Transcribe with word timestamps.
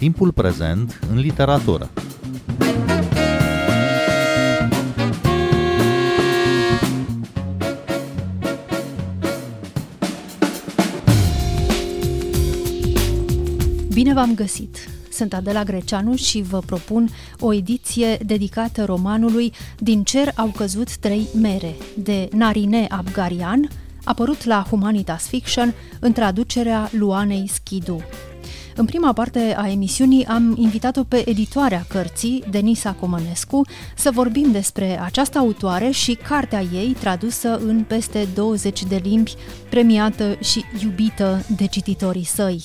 Timpul 0.00 0.32
prezent 0.32 1.00
în 1.10 1.18
literatură. 1.18 1.90
Bine 13.92 14.14
v-am 14.14 14.34
găsit! 14.34 14.76
Sunt 15.10 15.34
Adela 15.34 15.62
Greceanu 15.62 16.14
și 16.14 16.42
vă 16.42 16.58
propun 16.58 17.08
o 17.38 17.52
ediție 17.52 18.16
dedicată 18.26 18.84
romanului 18.84 19.52
Din 19.78 20.02
cer 20.02 20.32
au 20.36 20.52
căzut 20.56 20.96
trei 20.96 21.28
mere, 21.40 21.74
de 21.96 22.28
Narine 22.32 22.86
Abgarian, 22.90 23.68
apărut 24.04 24.44
la 24.44 24.66
Humanitas 24.70 25.26
Fiction 25.26 25.74
în 26.00 26.12
traducerea 26.12 26.90
Luanei 26.92 27.48
Schidu. 27.48 28.02
În 28.80 28.86
prima 28.86 29.12
parte 29.12 29.54
a 29.58 29.68
emisiunii 29.68 30.24
am 30.24 30.54
invitat-o 30.58 31.04
pe 31.04 31.28
editoarea 31.28 31.84
cărții, 31.88 32.44
Denisa 32.50 32.92
Comănescu, 32.92 33.66
să 33.96 34.10
vorbim 34.10 34.50
despre 34.52 35.00
această 35.00 35.38
autoare 35.38 35.90
și 35.90 36.14
cartea 36.14 36.60
ei 36.60 36.96
tradusă 37.00 37.58
în 37.58 37.84
peste 37.88 38.28
20 38.34 38.84
de 38.84 39.00
limbi, 39.02 39.34
premiată 39.68 40.36
și 40.42 40.64
iubită 40.82 41.44
de 41.56 41.66
cititorii 41.66 42.24
săi. 42.24 42.62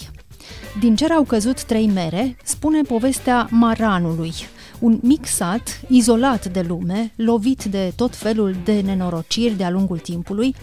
Din 0.79 0.95
cer 0.95 1.11
au 1.11 1.23
căzut 1.23 1.63
trei 1.63 1.87
mere, 1.87 2.37
spune 2.43 2.81
povestea 2.81 3.47
Maranului, 3.51 4.33
un 4.79 4.99
mic 5.01 5.25
sat 5.25 5.81
izolat 5.87 6.45
de 6.45 6.65
lume, 6.67 7.13
lovit 7.15 7.63
de 7.63 7.93
tot 7.95 8.15
felul 8.15 8.55
de 8.63 8.81
nenorociri 8.81 9.57
de-a 9.57 9.69
lungul 9.69 9.97
timpului, 9.97 10.55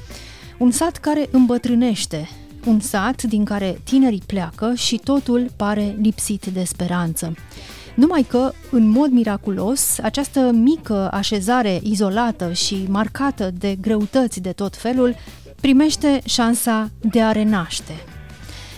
un 0.58 0.70
sat 0.70 0.96
care 0.96 1.28
îmbătrânește, 1.30 2.28
un 2.66 2.80
sat 2.80 3.22
din 3.22 3.44
care 3.44 3.78
tinerii 3.84 4.22
pleacă 4.26 4.72
și 4.74 5.00
totul 5.04 5.46
pare 5.56 5.96
lipsit 6.00 6.46
de 6.46 6.64
speranță. 6.64 7.34
Numai 7.94 8.22
că, 8.28 8.50
în 8.70 8.88
mod 8.88 9.10
miraculos, 9.10 9.98
această 9.98 10.50
mică 10.52 11.08
așezare 11.12 11.78
izolată 11.82 12.52
și 12.52 12.86
marcată 12.88 13.50
de 13.58 13.76
greutăți 13.80 14.42
de 14.42 14.52
tot 14.52 14.76
felul 14.76 15.14
primește 15.60 16.20
șansa 16.24 16.88
de 17.00 17.22
a 17.22 17.32
renaște. 17.32 17.92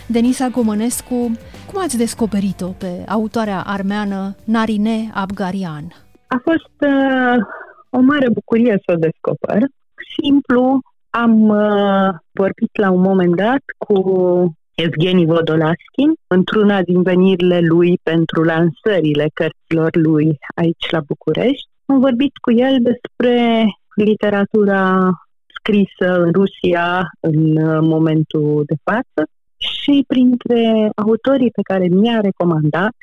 Denisa 0.06 0.48
Gomănescu, 0.48 1.30
cum 1.72 1.82
ați 1.82 1.96
descoperit-o 1.96 2.66
pe 2.66 3.04
autoarea 3.08 3.62
armeană 3.66 4.34
Narine 4.44 5.10
Abgarian? 5.14 5.84
A 6.26 6.40
fost 6.42 6.74
uh, 6.80 7.44
o 7.90 8.00
mare 8.00 8.28
bucurie 8.30 8.82
să 8.86 8.92
o 8.92 8.98
descoper. 8.98 9.58
Simplu, 10.22 10.80
am 11.14 11.48
uh, 11.48 12.14
vorbit 12.32 12.76
la 12.76 12.90
un 12.90 13.00
moment 13.00 13.34
dat 13.34 13.62
cu 13.78 13.98
Evgeni 14.74 15.26
Vodolaskin 15.26 16.12
într-una 16.26 16.82
din 16.82 17.02
venirile 17.02 17.60
lui 17.60 18.00
pentru 18.02 18.42
lansările 18.42 19.30
cărților 19.34 19.96
lui 19.96 20.38
aici 20.54 20.90
la 20.90 21.00
București. 21.00 21.68
Am 21.86 22.00
vorbit 22.00 22.36
cu 22.36 22.52
el 22.52 22.76
despre 22.82 23.64
literatura 23.94 25.10
scrisă 25.58 26.22
în 26.22 26.32
Rusia 26.32 27.10
în 27.20 27.56
uh, 27.56 27.78
momentul 27.80 28.62
de 28.66 28.74
față 28.82 29.28
și 29.56 30.04
printre 30.06 30.90
autorii 30.94 31.50
pe 31.50 31.62
care 31.62 31.86
mi-a 31.86 32.20
recomandat 32.20 32.94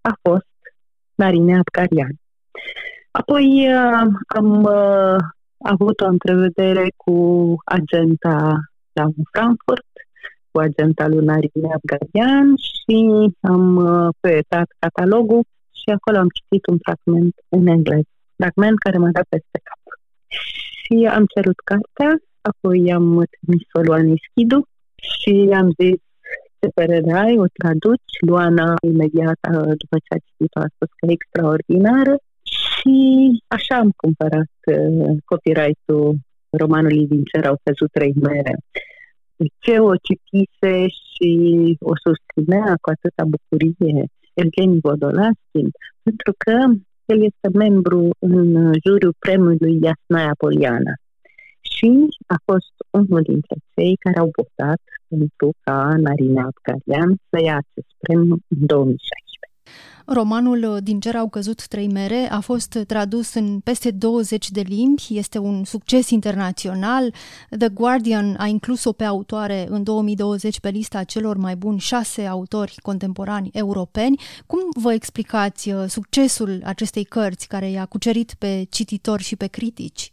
a 0.00 0.18
fost 0.22 0.46
Marine 1.14 1.58
Abgarian. 1.58 2.14
Apoi 3.10 3.66
uh, 3.68 4.06
am 4.26 4.62
uh, 4.62 5.16
avut 5.62 6.00
o 6.00 6.06
întrevedere 6.06 6.86
cu 6.96 7.16
agenta 7.64 8.38
la 8.92 9.06
Frankfurt, 9.32 9.90
cu 10.50 10.58
agenta 10.60 11.06
lui 11.08 11.24
Marine 11.24 11.70
Abgarian 11.76 12.46
și 12.56 12.98
am 13.40 13.76
uh, 13.76 14.08
poetat 14.20 14.68
catalogul 14.78 15.42
și 15.80 15.88
acolo 15.96 16.16
am 16.18 16.30
citit 16.38 16.66
un 16.66 16.78
fragment 16.84 17.34
în 17.48 17.66
engleză, 17.66 18.12
fragment 18.36 18.78
care 18.78 18.98
m-a 18.98 19.16
dat 19.18 19.26
peste 19.28 19.58
cap. 19.68 19.82
Și 20.80 20.94
am 21.16 21.24
cerut 21.34 21.58
cartea, 21.70 22.12
apoi 22.50 22.92
am 22.92 23.06
trimis-o 23.34 23.80
lui 23.88 24.22
Schidu 24.24 24.60
și 25.10 25.34
am 25.60 25.68
zis 25.80 25.98
ce 26.58 26.68
părere 26.74 27.12
ai, 27.12 27.34
o 27.44 27.46
traduci. 27.58 28.16
Luana 28.26 28.74
imediat 28.90 29.40
după 29.82 29.96
ce 30.04 30.10
a 30.14 30.24
citit-o 30.26 30.60
a 30.60 30.72
spus 30.74 30.90
că 30.96 31.02
e 31.06 31.16
extraordinară 31.18 32.14
și 32.82 32.96
așa 33.46 33.74
am 33.76 33.90
cumpărat 33.96 34.52
uh, 34.66 35.16
copyright-ul 35.24 36.16
romanului 36.50 37.06
din 37.06 37.22
cer 37.24 37.46
au 37.46 37.58
căzut 37.62 37.90
trei 37.92 38.14
mere. 38.20 38.54
Ce 39.58 39.78
o 39.78 39.92
citise 40.06 40.74
și 40.88 41.32
o 41.80 41.92
susținea 42.04 42.76
cu 42.80 42.90
atâta 42.94 43.24
bucurie 43.34 44.04
Evgeni 44.34 44.80
Vodolaskin, 44.80 45.68
pentru 46.02 46.32
că 46.42 46.54
el 47.04 47.18
este 47.30 47.48
membru 47.64 48.10
în 48.18 48.72
juriul 48.84 49.14
premiului 49.18 49.78
Iasnaia 49.82 50.34
Poliana 50.38 50.94
și 51.74 51.90
a 52.26 52.36
fost 52.44 52.74
unul 52.90 53.22
dintre 53.22 53.56
cei 53.74 53.96
care 54.04 54.18
au 54.18 54.30
votat 54.40 54.82
pentru 55.08 55.48
ca 55.64 55.76
Marina 56.06 56.42
Abgarian 56.50 57.10
să 57.30 57.36
ia 57.46 57.56
acest 57.62 57.90
premiu 58.04 58.36
în 58.54 58.60
2016. 58.66 59.51
Romanul 60.06 60.78
Din 60.82 61.00
cer 61.00 61.16
au 61.16 61.28
căzut 61.28 61.66
trei 61.66 61.88
mere 61.88 62.28
a 62.30 62.40
fost 62.40 62.78
tradus 62.86 63.34
în 63.34 63.60
peste 63.60 63.90
20 63.90 64.50
de 64.50 64.62
limbi, 64.66 65.02
este 65.10 65.38
un 65.38 65.64
succes 65.64 66.10
internațional. 66.10 67.12
The 67.58 67.68
Guardian 67.68 68.36
a 68.38 68.46
inclus-o 68.46 68.92
pe 68.92 69.04
autoare 69.04 69.66
în 69.68 69.82
2020 69.82 70.60
pe 70.60 70.68
lista 70.68 71.02
celor 71.02 71.36
mai 71.36 71.56
buni 71.56 71.78
șase 71.78 72.22
autori 72.22 72.74
contemporani 72.82 73.50
europeni. 73.52 74.20
Cum 74.46 74.60
vă 74.82 74.92
explicați 74.92 75.70
uh, 75.70 75.84
succesul 75.86 76.60
acestei 76.64 77.04
cărți 77.04 77.48
care 77.48 77.70
i-a 77.70 77.84
cucerit 77.84 78.34
pe 78.38 78.66
cititori 78.70 79.22
și 79.22 79.36
pe 79.36 79.46
critici? 79.46 80.12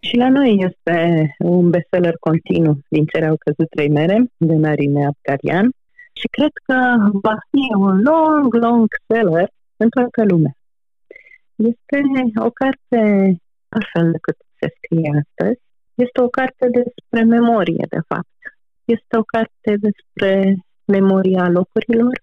Și 0.00 0.16
la 0.16 0.28
noi 0.30 0.66
este 0.68 1.30
un 1.38 1.70
bestseller 1.70 2.16
continuu 2.20 2.78
din 2.88 3.04
ce 3.04 3.24
au 3.24 3.36
căzut 3.44 3.70
trei 3.70 3.88
mere 3.88 4.24
de 4.36 4.54
Narine 4.54 5.06
Abgarian 5.06 5.70
și 6.20 6.26
cred 6.36 6.54
că 6.66 6.78
va 7.26 7.36
fi 7.50 7.64
un 7.86 7.94
long, 8.02 8.54
long 8.54 8.88
seller 9.06 9.48
în 9.76 9.88
toată 9.88 10.24
lumea. 10.24 10.54
Este 11.54 11.96
o 12.46 12.50
carte 12.50 13.00
altfel 13.68 14.10
decât 14.10 14.36
se 14.58 14.66
scrie 14.76 15.10
astăzi. 15.22 15.60
Este 15.94 16.20
o 16.20 16.28
carte 16.28 16.66
despre 16.78 17.20
memorie, 17.36 17.86
de 17.88 18.00
fapt. 18.08 18.38
Este 18.84 19.16
o 19.16 19.22
carte 19.22 19.70
despre 19.86 20.56
memoria 20.84 21.48
locurilor, 21.48 22.14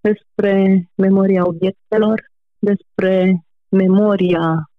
despre 0.00 0.52
memoria 0.94 1.42
obiectelor, 1.46 2.18
despre 2.58 3.44
memoria 3.68 4.70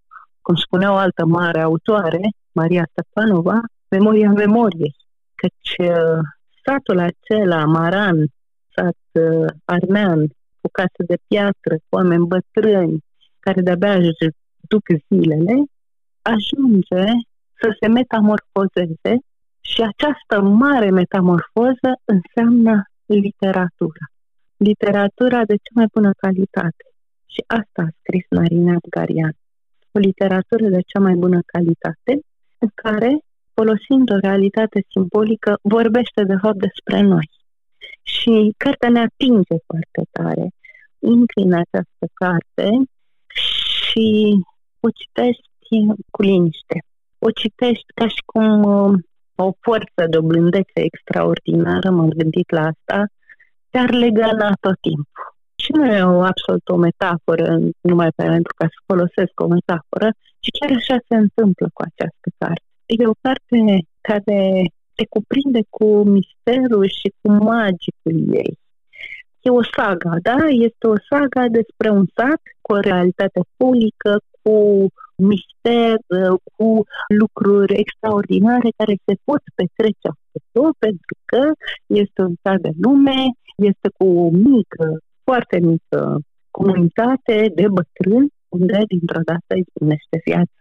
cum 0.42 0.56
spunea 0.56 0.92
o 0.92 0.96
altă 0.96 1.26
mare 1.26 1.62
autoare, 1.62 2.20
Maria 2.52 2.90
Stepanova, 2.92 3.60
memoria 3.90 4.30
memoriei. 4.30 4.96
Căci 5.36 5.88
uh, 5.90 6.20
satul 6.66 7.00
acela, 7.00 7.66
Maran, 7.66 8.18
sat 8.76 9.02
uh, 9.12 9.50
armean, 9.66 10.20
cu 10.62 10.68
casă 10.72 11.02
de 11.08 11.18
piatră, 11.28 11.76
cu 11.76 11.96
oameni 11.98 12.28
bătrâni, 12.28 13.04
care 13.40 13.62
de-abia 13.62 13.96
își 13.96 14.36
duc 14.72 14.86
zilele, 15.08 15.56
ajunge 16.22 17.06
să 17.60 17.68
se 17.80 17.88
metamorfozeze 17.88 19.14
și 19.62 19.82
această 19.82 20.42
mare 20.42 20.90
metamorfoză 20.90 21.92
înseamnă 22.06 22.84
literatura. 23.06 24.06
Literatura 24.58 25.46
de 25.46 25.56
cea 25.56 25.74
mai 25.74 25.88
bună 25.94 26.12
calitate. 26.18 26.86
Și 27.26 27.44
asta 27.48 27.82
a 27.82 27.96
scris 28.02 28.26
Marina 28.30 28.74
Abgarian 28.76 29.36
o 29.92 30.00
literatură 30.00 30.70
de 30.70 30.82
cea 30.86 31.00
mai 31.00 31.14
bună 31.14 31.40
calitate, 31.46 32.14
în 32.58 32.70
care, 32.74 33.12
folosind 33.54 34.12
o 34.12 34.18
realitate 34.18 34.86
simbolică, 34.90 35.58
vorbește 35.62 36.24
de 36.24 36.38
fapt 36.42 36.60
despre 36.68 37.02
noi. 37.02 37.30
Și 38.02 38.54
cartea 38.58 38.90
ne 38.90 39.00
atinge 39.00 39.56
foarte 39.68 40.02
tare. 40.12 40.46
Intri 41.00 41.42
în 41.42 41.54
această 41.54 42.06
carte 42.14 42.68
și 43.86 44.10
o 44.80 44.90
citești 45.00 45.50
cu 46.12 46.22
liniște. 46.22 46.78
O 47.20 47.30
citești 47.32 47.92
ca 47.96 48.08
și 48.08 48.22
cum 48.26 48.64
uh, 48.64 48.94
o 49.36 49.52
forță 49.60 50.02
de 50.10 50.18
o 50.18 50.28
blândețe 50.30 50.80
extraordinară, 50.90 51.90
m-am 51.90 52.10
gândit 52.10 52.50
la 52.52 52.62
asta, 52.72 52.98
te-ar 53.70 53.92
legăna 54.06 54.50
tot 54.66 54.78
timpul. 54.88 55.26
Și 55.64 55.72
nu 55.72 55.86
e 55.86 56.04
o 56.04 56.22
absolut 56.32 56.66
o 56.76 56.78
metaforă, 56.88 57.48
numai 57.82 58.12
pentru 58.16 58.54
ca 58.60 58.66
să 58.74 58.78
folosesc 58.90 59.34
o 59.46 59.48
metaforă, 59.56 60.08
ci 60.44 60.50
chiar 60.58 60.72
așa 60.80 60.98
se 61.08 61.16
întâmplă 61.26 61.66
cu 61.74 61.82
această 61.90 62.28
carte. 62.38 62.68
E 62.86 63.14
o 63.14 63.22
carte 63.26 63.58
care 64.10 64.40
te 65.02 65.08
cuprinde 65.16 65.62
cu 65.70 65.88
misterul 66.18 66.88
și 67.00 67.08
cu 67.22 67.28
magicul 67.32 68.16
ei. 68.44 68.54
E 69.46 69.50
o 69.50 69.64
saga, 69.76 70.14
da? 70.30 70.38
Este 70.68 70.88
o 70.94 70.98
saga 71.10 71.44
despre 71.60 71.90
un 71.90 72.06
sat 72.16 72.42
cu 72.62 72.74
o 72.74 72.80
realitate 72.80 73.42
publică, 73.58 74.12
cu 74.42 74.56
mister, 75.30 75.96
cu 76.56 76.68
lucruri 77.22 77.80
extraordinare 77.84 78.70
care 78.80 78.96
se 79.06 79.14
pot 79.28 79.42
petrece 79.56 80.08
acolo, 80.12 80.70
pentru 80.86 81.14
că 81.26 81.44
este 82.02 82.20
un 82.22 82.36
sat 82.44 82.60
de 82.66 82.72
lume, 82.84 83.22
este 83.70 83.88
cu 83.98 84.06
o 84.26 84.30
mică 84.30 84.88
foarte 85.24 85.58
mică 85.60 86.02
comunitate 86.52 87.36
de 87.60 87.66
bătrâni 87.78 88.34
unde 88.58 88.78
dintr-o 88.88 89.24
dată 89.32 89.52
izbucnește 89.62 90.18
viața. 90.26 90.61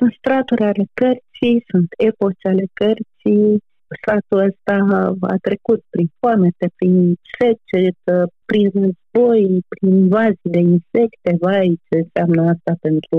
Sunt 0.00 0.14
straturi 0.18 0.64
ale 0.70 0.84
cărții, 1.00 1.64
sunt 1.70 1.88
epoci 2.08 2.44
ale 2.52 2.64
cărții, 2.80 3.62
satul 4.04 4.38
ăsta 4.48 4.76
a 5.34 5.36
trecut 5.46 5.80
prin 5.90 6.08
foamete, 6.20 6.66
prin 6.78 7.14
secetă, 7.38 8.16
prin 8.48 8.68
război, 8.80 9.42
prin 9.72 9.90
invazii 10.04 10.54
de 10.56 10.62
insecte, 10.74 11.30
vai 11.40 11.80
ce 11.86 11.96
înseamnă 12.04 12.40
asta 12.52 12.72
pentru 12.86 13.18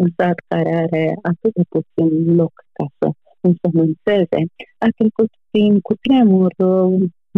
un 0.00 0.08
sat 0.16 0.38
care 0.48 0.72
are 0.84 1.04
atât 1.30 1.52
de 1.58 1.64
puțin 1.74 2.34
loc 2.40 2.54
ca 2.76 2.84
să 2.98 3.06
însămânțeze. 3.48 4.40
A 4.84 4.88
trecut 4.96 5.30
prin 5.50 5.80
cutremur, 5.88 6.52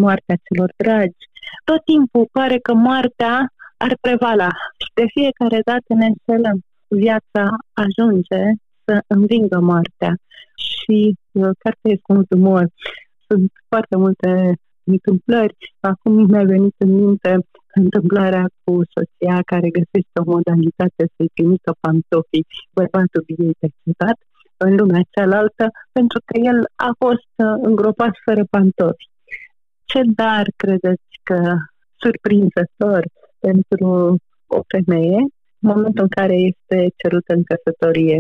moartea 0.03 0.37
celor 0.47 0.71
dragi. 0.83 1.25
Tot 1.69 1.81
timpul 1.85 2.27
pare 2.33 2.59
că 2.67 2.73
moartea 2.75 3.35
ar 3.87 3.93
prevala 4.01 4.51
și 4.83 4.91
de 4.99 5.05
fiecare 5.17 5.61
dată 5.71 5.91
ne 6.01 6.07
înșelăm. 6.13 6.59
Viața 7.05 7.45
ajunge 7.85 8.43
să 8.85 8.95
învingă 9.07 9.59
moartea 9.61 10.13
și 10.69 10.99
uh, 11.33 11.51
cartea 11.63 11.91
este 11.97 12.13
mult 12.13 12.31
umor. 12.31 12.67
Sunt 13.29 13.51
foarte 13.69 13.97
multe 13.97 14.31
întâmplări. 14.85 15.57
Acum 15.81 16.15
mi-a 16.31 16.45
venit 16.55 16.75
în 16.79 16.91
minte 17.03 17.31
întâmplarea 17.75 18.45
cu 18.65 18.73
soția 18.95 19.37
care 19.53 19.77
găsește 19.79 20.17
o 20.23 20.31
modalitate 20.35 21.03
să-i 21.15 21.35
trimită 21.35 21.71
pantofii 21.81 22.47
bărbatul 22.79 23.25
ei 23.27 23.55
persecutat 23.61 24.19
în 24.65 24.73
lumea 24.81 25.03
cealaltă 25.15 25.65
pentru 25.93 26.19
că 26.27 26.35
el 26.51 26.59
a 26.89 26.91
fost 27.05 27.33
uh, 27.37 27.57
îngropat 27.69 28.15
fără 28.25 28.43
pantofi. 28.51 29.11
Ce 29.91 30.01
dar 30.21 30.47
credeți 30.63 31.11
că 31.29 31.39
surprinzător 32.03 33.03
pentru 33.47 33.89
o 34.57 34.61
femeie 34.73 35.21
în 35.61 35.67
momentul 35.73 36.03
în 36.09 36.15
care 36.19 36.37
este 36.51 36.79
cerută 37.01 37.31
în 37.35 37.43
căsătorie? 37.51 38.19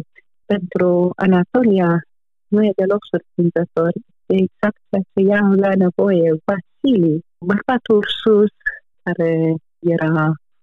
Pentru 0.54 1.12
Anatolia 1.26 1.90
nu 2.52 2.60
e 2.64 2.78
deloc 2.82 3.02
surprinzător. 3.12 3.92
E 4.32 4.34
exact 4.46 4.80
ceea 4.88 5.04
ce 5.12 5.20
ea 5.30 5.42
avea 5.54 5.74
nevoie. 5.86 6.28
Vasili, 6.48 7.24
bărbatul 7.50 8.00
sus, 8.20 8.54
care 9.02 9.32
era 9.94 10.12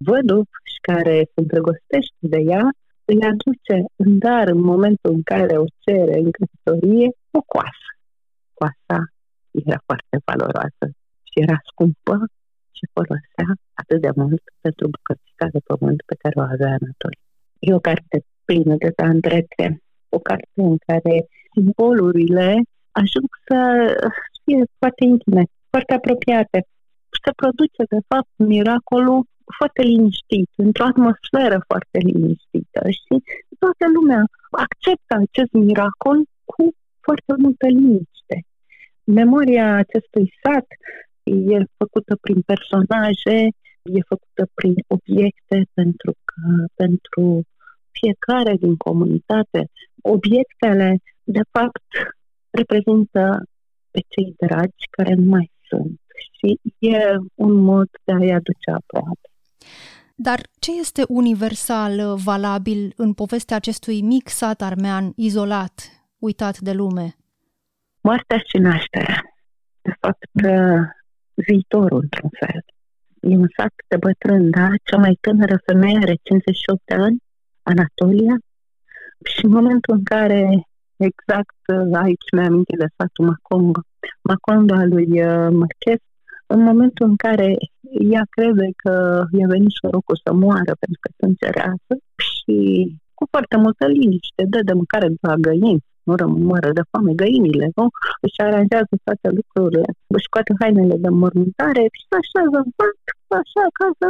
văduv 0.07 0.45
și 0.71 0.79
care 0.89 1.15
se 1.31 1.39
îndrăgostește 1.41 2.23
de 2.33 2.41
ea, 2.53 2.65
îi 3.11 3.21
aduce 3.31 3.75
în 4.03 4.11
dar 4.25 4.45
în 4.55 4.61
momentul 4.71 5.11
în 5.17 5.23
care 5.33 5.53
o 5.63 5.67
cere 5.85 6.15
în 6.25 6.31
căsătorie 6.37 7.07
o 7.37 7.41
coasă. 7.51 7.89
Coasa 8.57 8.99
era 9.61 9.79
foarte 9.87 10.15
valoroasă 10.29 10.85
și 11.29 11.35
era 11.45 11.57
scumpă 11.69 12.15
și 12.77 12.83
folosea 12.95 13.47
atât 13.81 13.99
de 14.05 14.11
mult 14.21 14.43
pentru 14.65 14.85
bucățica 14.95 15.45
de 15.55 15.61
pământ 15.69 15.99
pe 16.09 16.15
care 16.21 16.35
o 16.41 16.45
avea 16.53 16.71
Anatolie. 16.79 17.25
E 17.67 17.79
o 17.79 17.85
carte 17.89 18.17
plină 18.47 18.75
de 18.83 18.91
tandrețe, 19.01 19.65
o 20.09 20.19
carte 20.27 20.61
în 20.71 20.77
care 20.87 21.15
simbolurile 21.53 22.47
ajung 23.01 23.29
să 23.47 23.59
fie 24.43 24.61
foarte 24.79 25.03
intime, 25.13 25.43
foarte 25.69 25.93
apropiate. 25.93 26.59
Se 27.23 27.31
produce, 27.41 27.81
de 27.93 28.01
fapt, 28.07 28.31
miracolul 28.35 29.19
foarte 29.57 29.81
liniștit, 29.91 30.49
într-o 30.65 30.89
atmosferă 30.91 31.57
foarte 31.69 31.97
liniștită 32.09 32.81
și 32.99 33.13
toată 33.61 33.85
lumea 33.95 34.21
acceptă 34.65 35.13
acest 35.25 35.51
miracol 35.67 36.17
cu 36.51 36.63
foarte 37.05 37.33
multă 37.43 37.65
liniște. 37.67 38.35
Memoria 39.03 39.67
acestui 39.83 40.25
sat 40.41 40.67
e 41.53 41.57
făcută 41.77 42.13
prin 42.21 42.39
personaje, 42.51 43.37
e 43.97 44.09
făcută 44.13 44.43
prin 44.53 44.75
obiecte, 44.95 45.57
pentru 45.73 46.11
că 46.29 46.41
pentru 46.75 47.23
fiecare 47.99 48.55
din 48.55 48.75
comunitate, 48.75 49.69
obiectele, 50.01 50.97
de 51.23 51.41
fapt, 51.51 51.87
reprezintă 52.49 53.43
pe 53.91 53.99
cei 54.07 54.33
dragi 54.37 54.83
care 54.89 55.13
nu 55.13 55.29
mai 55.29 55.51
sunt 55.69 55.99
și 56.37 56.59
e 56.79 57.15
un 57.35 57.53
mod 57.53 57.87
de 58.03 58.13
a-i 58.13 58.31
aduce 58.31 58.69
aproape. 58.71 59.29
Dar 60.15 60.39
ce 60.59 60.71
este 60.79 61.03
universal 61.07 61.99
uh, 61.99 62.21
valabil 62.23 62.93
în 62.95 63.13
povestea 63.13 63.55
acestui 63.55 64.01
mic 64.01 64.27
sat 64.27 64.61
armean 64.61 65.11
izolat, 65.15 65.73
uitat 66.19 66.57
de 66.59 66.71
lume? 66.71 67.15
Moartea 68.01 68.37
și 68.37 68.57
nașterea. 68.57 69.21
De 69.81 69.93
fapt, 69.99 70.29
uh, 70.43 70.81
viitorul, 71.33 71.99
într-un 72.01 72.29
fel. 72.39 72.63
E 73.19 73.35
un 73.37 73.47
sat 73.57 73.73
de 73.87 73.97
bătrân, 73.97 74.49
da? 74.49 74.67
Cea 74.83 74.97
mai 74.97 75.17
tânără 75.21 75.61
femeie 75.65 75.97
are 75.97 76.15
58 76.23 76.81
de 76.85 76.93
ani, 76.93 77.17
Anatolia, 77.71 78.35
și 79.31 79.45
în 79.45 79.51
momentul 79.51 79.93
în 79.97 80.03
care, 80.03 80.41
exact 81.09 81.61
uh, 81.73 81.99
aici 82.03 82.27
mi-am 82.33 82.45
amintit 82.51 82.77
de 82.77 82.89
satul 82.97 83.25
Macondo, 83.25 83.79
Macondo 84.29 84.73
al 84.73 84.89
lui 84.95 85.09
Marchez, 85.61 86.01
în 86.53 86.61
momentul 86.69 87.05
în 87.11 87.15
care 87.15 87.47
ea 88.13 88.23
crede 88.35 88.67
că 88.83 88.93
i-a 89.37 89.47
venit 89.55 89.73
șorocul 89.79 90.17
să 90.23 90.31
moară 90.33 90.73
pentru 90.81 90.99
că 91.03 91.09
sunt 91.19 91.33
cereasă 91.43 91.93
și 92.27 92.55
cu 93.17 93.23
foarte 93.33 93.57
multă 93.63 93.85
liniște 93.99 94.41
dă 94.53 94.59
de 94.69 94.73
mâncare 94.79 95.07
la 95.27 95.35
găini, 95.47 95.81
nu 96.07 96.13
rămâne 96.21 96.69
de 96.79 96.87
foame 96.89 97.13
găinile, 97.23 97.65
nu? 97.77 97.85
Își 98.25 98.39
aranjează 98.47 98.93
toate 99.05 99.27
lucrurile, 99.37 99.87
își 100.15 100.27
scoate 100.29 100.51
hainele 100.61 100.95
de 101.05 101.11
mormântare 101.21 101.83
și 101.97 102.03
se 102.09 102.15
așează 102.23 102.57
așa 103.41 103.63
ca 103.77 103.85
să, 103.99 104.07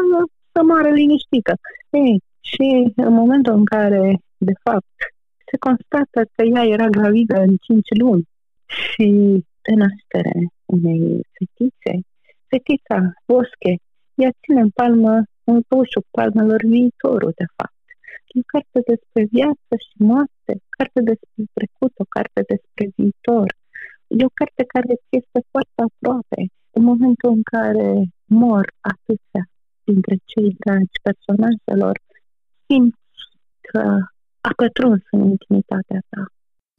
să 0.53 0.59
moară 0.69 0.89
liniștită. 0.99 1.53
Ei, 2.01 2.15
și 2.51 2.67
în 2.95 3.13
momentul 3.13 3.53
în 3.53 3.65
care, 3.65 4.03
de 4.37 4.55
fapt, 4.63 4.97
se 5.49 5.57
constată 5.65 6.19
că 6.33 6.41
ea 6.53 6.63
era 6.75 6.87
gravidă 6.97 7.37
în 7.47 7.53
5 7.57 7.81
luni 8.03 8.27
și 8.65 9.07
de 9.65 9.73
naștere 9.83 10.37
unei 10.75 11.03
fetițe, 11.35 11.93
fetița 12.51 12.99
Bosche, 13.27 13.73
ea 14.21 14.31
ține 14.41 14.61
în 14.67 14.71
palmă, 14.79 15.13
în 15.51 15.57
poșul 15.71 16.05
palmelor 16.15 16.61
viitorul, 16.75 17.33
de 17.41 17.47
fapt. 17.57 17.83
E 18.33 18.39
o 18.43 18.49
carte 18.53 18.79
despre 18.91 19.21
viață 19.37 19.73
și 19.85 19.95
moarte, 20.11 20.51
o 20.67 20.71
carte 20.77 20.99
despre 21.11 21.41
trecut, 21.57 21.93
o 22.03 22.07
carte 22.15 22.39
despre 22.53 22.83
viitor. 22.97 23.47
E 24.19 24.29
o 24.29 24.37
carte 24.39 24.63
care 24.73 24.93
este 25.19 25.39
foarte 25.51 25.79
aproape. 25.87 26.41
În 26.77 26.83
momentul 26.91 27.29
în 27.37 27.43
care 27.53 27.89
mor 28.41 28.65
atâția 28.93 29.43
dintre 29.89 30.15
cei 30.31 30.49
dragi 30.63 30.97
personajelor, 31.07 31.95
simți 32.67 32.97
că 33.61 33.97
a 34.41 34.49
pătruns 34.55 35.01
în 35.11 35.29
intimitatea 35.29 35.99
ta. 36.09 36.25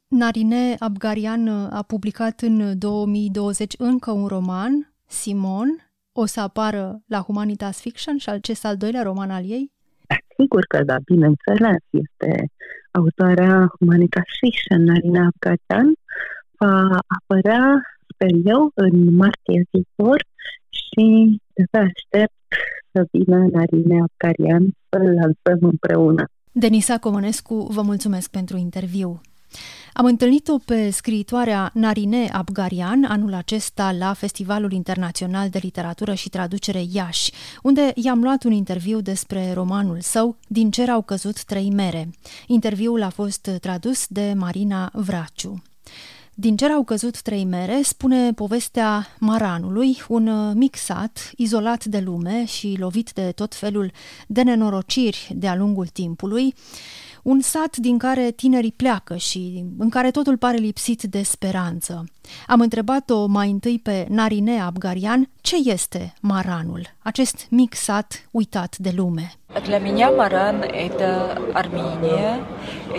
Narine 0.07 0.75
Abgarian 0.79 1.47
a 1.47 1.83
publicat 1.87 2.41
în 2.41 2.79
2020 2.79 3.73
încă 3.77 4.11
un 4.11 4.27
roman, 4.27 4.93
Simon 5.05 5.89
o 6.11 6.25
să 6.25 6.39
apară 6.39 7.01
la 7.05 7.19
Humanitas 7.19 7.81
Fiction 7.81 8.17
și 8.17 8.29
acest 8.29 8.65
al 8.65 8.77
doilea 8.77 9.01
roman 9.01 9.31
al 9.31 9.49
ei? 9.49 9.71
Sigur 10.37 10.65
că 10.65 10.83
da, 10.83 10.97
bineînțeles. 11.05 11.81
Este 11.89 12.49
autoarea 12.91 13.71
Humanitas 13.79 14.29
Fiction, 14.39 14.83
Narina 14.83 15.29
Abgatan. 15.31 15.93
Va 16.57 16.99
apărea, 17.17 17.81
sper 18.13 18.29
eu, 18.45 18.71
în 18.73 19.15
martie 19.15 19.65
viitor 19.71 20.25
și 20.69 21.05
de 21.53 21.77
aștept 21.77 22.33
să 22.99 23.07
vină 23.11 23.47
Narina 23.51 24.05
Abgarian 24.11 24.63
să-l 24.89 25.13
lansăm 25.13 25.69
împreună. 25.69 26.23
Denisa 26.51 26.97
Comănescu, 26.97 27.67
vă 27.69 27.81
mulțumesc 27.81 28.29
pentru 28.29 28.57
interviu. 28.57 29.21
Am 29.93 30.05
întâlnit-o 30.05 30.57
pe 30.65 30.89
scriitoarea 30.89 31.71
Narine 31.73 32.29
Abgarian 32.31 33.03
anul 33.03 33.33
acesta 33.33 33.91
la 33.91 34.13
Festivalul 34.13 34.71
Internațional 34.71 35.49
de 35.49 35.59
Literatură 35.61 36.13
și 36.13 36.29
Traducere 36.29 36.81
Iași, 36.91 37.31
unde 37.63 37.91
i-am 37.95 38.21
luat 38.21 38.43
un 38.43 38.51
interviu 38.51 39.01
despre 39.01 39.53
romanul 39.53 39.97
său 39.99 40.37
Din 40.47 40.71
cer 40.71 40.89
au 40.89 41.01
căzut 41.01 41.43
trei 41.43 41.69
mere. 41.69 42.09
Interviul 42.47 43.01
a 43.03 43.09
fost 43.09 43.49
tradus 43.61 44.07
de 44.07 44.33
Marina 44.37 44.89
Vraciu. 44.93 45.61
Din 46.39 46.55
cer 46.55 46.71
au 46.71 46.83
căzut 46.83 47.21
trei 47.21 47.43
mere 47.45 47.81
spune 47.83 48.33
povestea 48.33 49.07
Maranului, 49.19 49.97
un 50.07 50.51
mic 50.57 50.75
sat 50.75 51.31
izolat 51.35 51.85
de 51.85 51.99
lume 51.99 52.45
și 52.45 52.75
lovit 52.79 53.11
de 53.13 53.31
tot 53.31 53.55
felul 53.55 53.91
de 54.27 54.41
nenorociri 54.41 55.31
de-a 55.35 55.55
lungul 55.55 55.87
timpului, 55.87 56.53
un 57.23 57.41
sat 57.41 57.77
din 57.77 57.97
care 57.97 58.31
tinerii 58.31 58.71
pleacă 58.71 59.15
și 59.15 59.65
în 59.77 59.89
care 59.89 60.11
totul 60.11 60.37
pare 60.37 60.57
lipsit 60.57 61.03
de 61.03 61.21
speranță. 61.21 62.03
Am 62.46 62.60
întrebat-o 62.60 63.26
mai 63.26 63.50
întâi 63.50 63.80
pe 63.82 64.06
Narine 64.08 64.60
Abgarian 64.60 65.28
ce 65.40 65.56
este 65.64 66.14
Maranul, 66.20 66.82
acest 67.02 67.46
mic 67.50 67.74
sat 67.74 68.28
uitat 68.30 68.76
de 68.78 68.92
lume. 68.96 69.32
Для 69.62 69.78
меня 69.78 70.10
Маран – 70.10 70.86
это 70.86 71.08
Армения, 71.52 72.40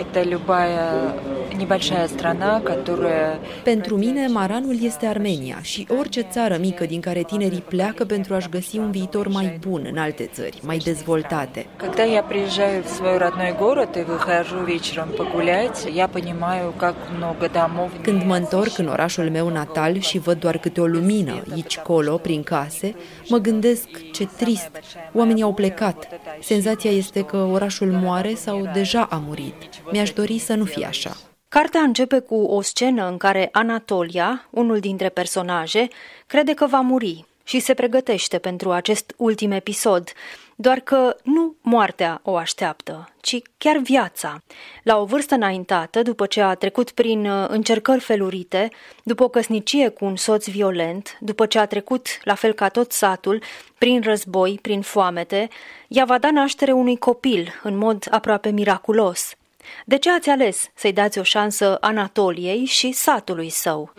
это 0.02 0.22
любая 0.22 1.14
небольшая 1.54 2.08
страна, 2.08 2.60
которая... 2.60 3.38
Pentru 3.62 3.96
mine, 3.96 4.26
Maranul 4.26 4.82
este 4.82 5.06
Armenia 5.06 5.58
și 5.62 5.86
orice 5.98 6.20
țară 6.20 6.56
mică 6.60 6.84
din 6.84 7.00
care 7.00 7.22
tinerii 7.22 7.60
pleacă 7.60 8.04
pentru 8.04 8.34
a-și 8.34 8.48
găsi 8.48 8.78
un 8.78 8.90
viitor 8.90 9.28
mai 9.28 9.58
bun 9.60 9.86
în 9.90 9.98
alte 9.98 10.30
țări, 10.32 10.60
mai 10.62 10.76
dezvoltate. 10.76 11.66
Когда 11.76 12.04
я 12.04 12.22
приезжаю 12.22 12.82
в 12.82 12.88
свой 12.88 13.16
родной 13.18 13.52
город 13.58 13.90
и 13.96 14.02
выхожу 14.12 14.58
вечером 14.74 15.08
погулять, 15.16 15.78
я 16.02 16.06
понимаю, 16.08 16.72
как 16.76 16.94
много 17.16 17.48
домов... 17.52 17.90
Când 18.02 18.22
mă 18.24 18.36
întorc 18.36 18.78
în 18.78 18.86
orașul 18.86 19.19
meu 19.29 19.49
natal 19.49 19.99
și 19.99 20.17
văd 20.17 20.39
doar 20.39 20.57
câte 20.57 20.81
o 20.81 20.85
lumină, 20.85 21.43
aici, 21.51 21.77
colo, 21.77 22.17
prin 22.17 22.43
case, 22.43 22.95
mă 23.27 23.37
gândesc 23.37 23.87
ce 24.11 24.27
trist, 24.37 24.69
oamenii 25.13 25.43
au 25.43 25.53
plecat. 25.53 26.07
Senzația 26.41 26.91
este 26.91 27.21
că 27.23 27.37
orașul 27.37 27.91
moare 27.91 28.33
sau 28.33 28.69
deja 28.73 29.07
a 29.09 29.23
murit. 29.27 29.55
Mi-aș 29.91 30.11
dori 30.11 30.37
să 30.37 30.53
nu 30.53 30.65
fie 30.65 30.85
așa. 30.85 31.17
Cartea 31.47 31.81
începe 31.81 32.19
cu 32.19 32.35
o 32.35 32.61
scenă 32.61 33.07
în 33.07 33.17
care 33.17 33.49
Anatolia, 33.51 34.47
unul 34.49 34.79
dintre 34.79 35.09
personaje, 35.09 35.87
crede 36.27 36.53
că 36.53 36.65
va 36.65 36.79
muri 36.79 37.25
și 37.43 37.59
se 37.59 37.73
pregătește 37.73 38.37
pentru 38.37 38.71
acest 38.71 39.13
ultim 39.17 39.51
episod, 39.51 40.11
doar 40.55 40.79
că 40.79 41.15
nu 41.23 41.55
moartea 41.61 42.19
o 42.23 42.35
așteaptă, 42.35 43.09
ci 43.21 43.41
chiar 43.57 43.77
viața. 43.77 44.41
La 44.83 44.97
o 44.97 45.05
vârstă 45.05 45.35
înaintată, 45.35 46.01
după 46.01 46.25
ce 46.25 46.41
a 46.41 46.53
trecut 46.53 46.91
prin 46.91 47.25
uh, 47.25 47.45
încercări 47.47 47.99
felurite, 47.99 48.69
după 49.03 49.23
o 49.23 49.27
căsnicie 49.27 49.89
cu 49.89 50.05
un 50.05 50.15
soț 50.15 50.47
violent, 50.47 51.17
după 51.19 51.45
ce 51.45 51.59
a 51.59 51.65
trecut, 51.65 52.07
la 52.23 52.33
fel 52.33 52.53
ca 52.53 52.69
tot 52.69 52.91
satul, 52.91 53.41
prin 53.77 54.01
război, 54.01 54.59
prin 54.61 54.81
foamete, 54.81 55.47
ea 55.87 56.05
va 56.05 56.17
da 56.17 56.31
naștere 56.31 56.71
unui 56.71 56.97
copil 56.97 57.59
în 57.63 57.77
mod 57.77 58.07
aproape 58.09 58.49
miraculos– 58.49 59.33
de 59.85 59.97
ce 59.97 60.11
ați 60.11 60.29
ales 60.29 60.69
să-i 60.75 60.93
dați 60.93 61.19
o 61.19 61.23
șansă 61.23 61.77
Anatoliei 61.81 62.65
și 62.65 62.91
satului 62.91 63.49
său? 63.49 63.91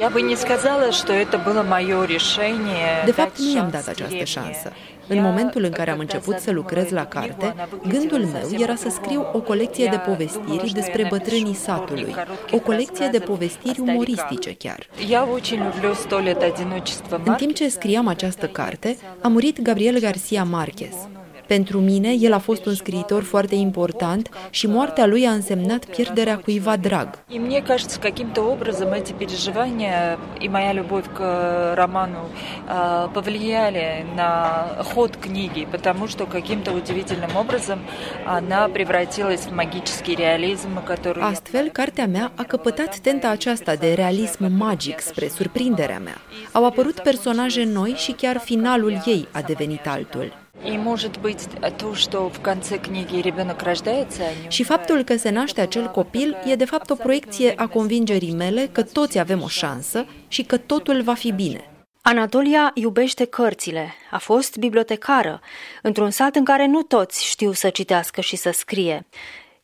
De 3.04 3.12
fapt, 3.12 3.38
nu 3.38 3.54
i-am 3.54 3.70
dat 3.70 3.88
această 3.88 4.24
șansă. 4.24 4.72
În 5.08 5.22
momentul 5.22 5.64
în 5.64 5.70
care 5.70 5.90
am 5.90 5.98
început 5.98 6.38
să 6.38 6.50
lucrez 6.50 6.90
la 6.90 7.06
carte, 7.06 7.54
gândul 7.88 8.18
meu 8.18 8.60
era 8.60 8.74
să 8.74 8.88
scriu 8.88 9.26
o 9.32 9.40
colecție 9.40 9.86
de 9.86 9.96
povestiri 9.96 10.72
despre 10.72 11.06
bătrânii 11.08 11.54
satului, 11.54 12.14
o 12.50 12.58
colecție 12.58 13.08
de 13.08 13.18
povestiri 13.18 13.80
umoristice 13.80 14.54
chiar. 14.54 14.86
În 17.24 17.34
timp 17.34 17.54
ce 17.54 17.68
scriam 17.68 18.06
această 18.06 18.46
carte, 18.46 18.96
a 19.20 19.28
murit 19.28 19.62
Gabriel 19.62 19.98
Garcia 19.98 20.44
Marquez, 20.44 20.94
pentru 21.47 21.79
mine, 21.79 22.15
el 22.19 22.33
a 22.33 22.37
fost 22.37 22.65
un 22.65 22.73
scriitor 22.73 23.23
foarte 23.23 23.55
important 23.55 24.29
și 24.49 24.67
moartea 24.67 25.05
lui 25.05 25.25
a 25.25 25.31
însemnat 25.31 25.85
pierderea 25.85 26.37
cuiva 26.37 26.75
drag. 26.75 27.09
И 27.29 27.39
мне 27.39 27.61
кажется, 27.61 27.99
каким-то 27.99 28.41
образом 28.55 28.87
эти 28.99 29.13
переживания 29.21 30.17
и 30.45 30.47
моя 30.47 30.71
любовь 30.79 31.07
к 31.17 31.19
роману 31.75 32.23
повлияли 33.13 34.05
на 34.15 34.31
ход 34.93 35.11
книги, 35.25 35.67
потому 35.71 36.03
что 36.07 36.25
каким-то 36.25 36.71
удивительным 36.71 37.33
образом 37.43 37.79
она 38.25 38.61
превратилась 38.77 39.43
в 39.49 39.53
магический 39.61 40.15
реализм, 40.15 40.71
который... 40.85 41.23
Astfel, 41.23 41.69
cartea 41.71 42.07
mea 42.07 42.31
a 42.35 42.43
căpătat 42.43 42.99
tenta 42.99 43.29
aceasta 43.29 43.75
de 43.75 43.93
realism 43.93 44.51
magic 44.57 44.99
spre 44.99 45.27
surprinderea 45.27 45.99
mea. 45.99 46.17
Au 46.51 46.65
apărut 46.65 46.99
personaje 46.99 47.63
noi 47.63 47.93
și 47.97 48.11
chiar 48.11 48.37
finalul 48.37 49.01
ei 49.05 49.27
a 49.31 49.41
devenit 49.41 49.87
altul. 49.87 50.40
И 50.63 50.77
может 50.77 51.19
быть 51.21 51.43
то, 51.77 51.93
что 51.93 52.29
в 52.29 52.39
конце 52.41 52.77
книги 52.77 53.21
ребенок 53.21 53.61
рождается, 53.61 54.23
Și 54.47 54.63
faptul 54.63 55.03
că 55.03 55.17
se 55.17 55.29
naște 55.29 55.61
acel 55.61 55.87
copil 55.87 56.37
e 56.45 56.55
de 56.55 56.65
fapt 56.65 56.89
o 56.89 56.95
proiecție 56.95 57.53
a 57.55 57.67
convingerii 57.67 58.33
mele 58.33 58.69
că 58.71 58.83
toți 58.83 59.19
avem 59.19 59.41
o 59.41 59.47
șansă 59.47 60.05
și 60.27 60.43
că 60.43 60.57
totul 60.57 61.01
va 61.01 61.13
fi 61.13 61.31
bine. 61.31 61.71
Anatolia 62.01 62.71
iubește 62.73 63.25
cărțile. 63.25 63.93
A 64.11 64.17
fost 64.17 64.57
bibliotecară, 64.57 65.41
într-un 65.81 66.09
sat 66.09 66.35
în 66.35 66.43
care 66.43 66.65
nu 66.65 66.81
toți 66.81 67.25
știu 67.25 67.51
să 67.51 67.69
citească 67.69 68.21
și 68.21 68.35
să 68.35 68.51
scrie. 68.51 69.07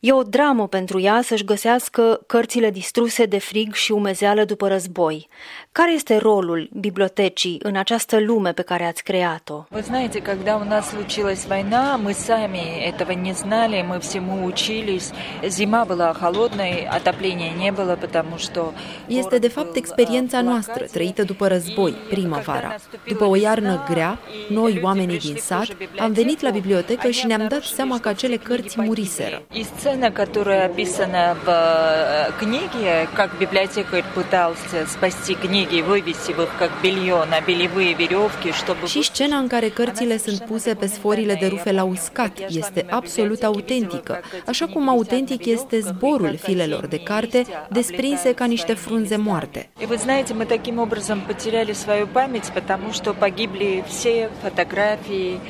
E 0.06 0.12
o 0.12 0.22
dramă 0.22 0.68
pentru 0.68 1.00
ea 1.00 1.20
să-și 1.22 1.44
găsească 1.44 2.20
cărțile 2.26 2.70
distruse 2.70 3.24
de 3.24 3.38
frig 3.38 3.74
și 3.74 3.92
umezeală 3.92 4.44
după 4.44 4.68
război. 4.68 5.28
Care 5.72 5.92
este 5.92 6.16
rolul 6.16 6.68
bibliotecii 6.72 7.58
în 7.62 7.76
această 7.76 8.20
lume 8.20 8.52
pe 8.52 8.62
care 8.62 8.84
ați 8.84 9.02
creat-o? 9.02 9.64
Вы 9.70 9.80
знаете, 9.80 10.20
когда 10.20 10.56
у 10.56 10.64
нас 10.68 10.88
случилась 10.88 11.44
война, 11.46 11.96
мы 12.04 12.12
сами 12.12 12.62
этого 12.90 13.12
не 13.26 13.32
знали, 13.32 13.86
мы 13.90 13.98
всему 13.98 14.44
учились. 14.44 15.10
Зима 15.56 15.84
была 15.84 16.12
холодной, 16.22 16.86
отопления 16.98 17.52
не 17.62 17.70
было, 17.72 17.94
потому 18.04 18.36
что... 18.36 18.72
Este 19.06 19.38
de 19.38 19.48
fapt 19.48 19.76
experiența 19.76 20.40
noastră, 20.40 20.84
trăită 20.84 21.22
după 21.22 21.48
război, 21.48 21.92
primăvara. 22.08 22.74
După 23.08 23.24
o 23.24 23.36
iarnă 23.36 23.84
grea, 23.88 24.18
noi, 24.48 24.80
oamenii 24.82 25.18
din 25.18 25.36
sat, 25.36 25.66
am 25.98 26.12
venit 26.12 26.40
la 26.40 26.50
bibliotecă 26.50 27.10
și 27.10 27.26
ne-am 27.26 27.46
dat 27.48 27.62
seama 27.62 28.00
că 28.00 28.08
acele 28.08 28.36
cărți 28.36 28.80
muriseră. 28.80 29.42
сцена, 29.88 30.10
которая 30.10 30.66
описана 30.66 31.36
в 31.44 31.48
э, 31.48 32.32
книге, 32.38 33.08
как 33.14 33.38
библиотекарь 33.38 34.04
пытался 34.14 34.86
спасти 34.86 35.34
книги, 35.34 35.80
вывести 35.80 36.30
их 36.30 36.50
как 36.58 36.70
белье 36.82 37.24
на 37.24 37.40
белевые 37.40 37.94
веревки, 37.94 38.52
чтобы... 38.52 38.86
Și 38.86 39.02
scena 39.02 39.36
în 39.36 39.46
care 39.46 39.68
cărțile 39.68 40.16
sunt 40.18 40.40
puse 40.40 40.74
pe 40.74 40.86
sforile 40.86 41.34
de 41.34 41.46
rufe 41.46 41.72
la 41.72 41.84
uscat 41.84 42.38
este 42.48 42.86
absolut 42.90 43.42
autentică, 43.42 44.20
așa 44.46 44.66
cum 44.66 44.88
autentic 44.88 45.46
este 45.46 45.80
zborul 45.80 46.36
filelor 46.42 46.86
de 46.86 46.98
carte 46.98 47.44
desprinse 47.68 48.32
ca 48.32 48.44
niște 48.44 48.74
frunze 48.74 49.16
moarte. 49.16 49.68
И 49.80 49.86
вы 49.86 49.96
знаете, 49.96 50.34
мы 50.34 50.44
таким 50.46 50.78
образом 50.78 51.20
потеряли 51.20 51.72
свою 51.72 52.06
память, 52.06 52.48
потому 52.58 52.92
что 52.92 53.12
погибли 53.12 53.84
все 53.86 54.30
фотографии, 54.42 55.40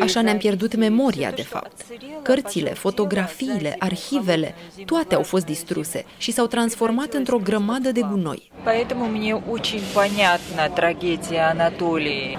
Așa 0.00 0.22
ne-am 0.22 0.36
pierdut 0.36 0.76
memoria, 0.76 1.30
de 1.30 1.42
fapt. 1.42 1.80
Cărțile, 2.22 2.70
fotografiile, 2.70 3.76
arhivele, 3.78 4.54
toate 4.84 5.14
au 5.14 5.22
fost 5.22 5.44
distruse 5.44 6.04
și 6.16 6.32
s-au 6.32 6.46
transformat 6.46 7.14
într-o 7.14 7.38
grămadă 7.38 7.92
de 7.92 8.00
gunoi. 8.10 8.50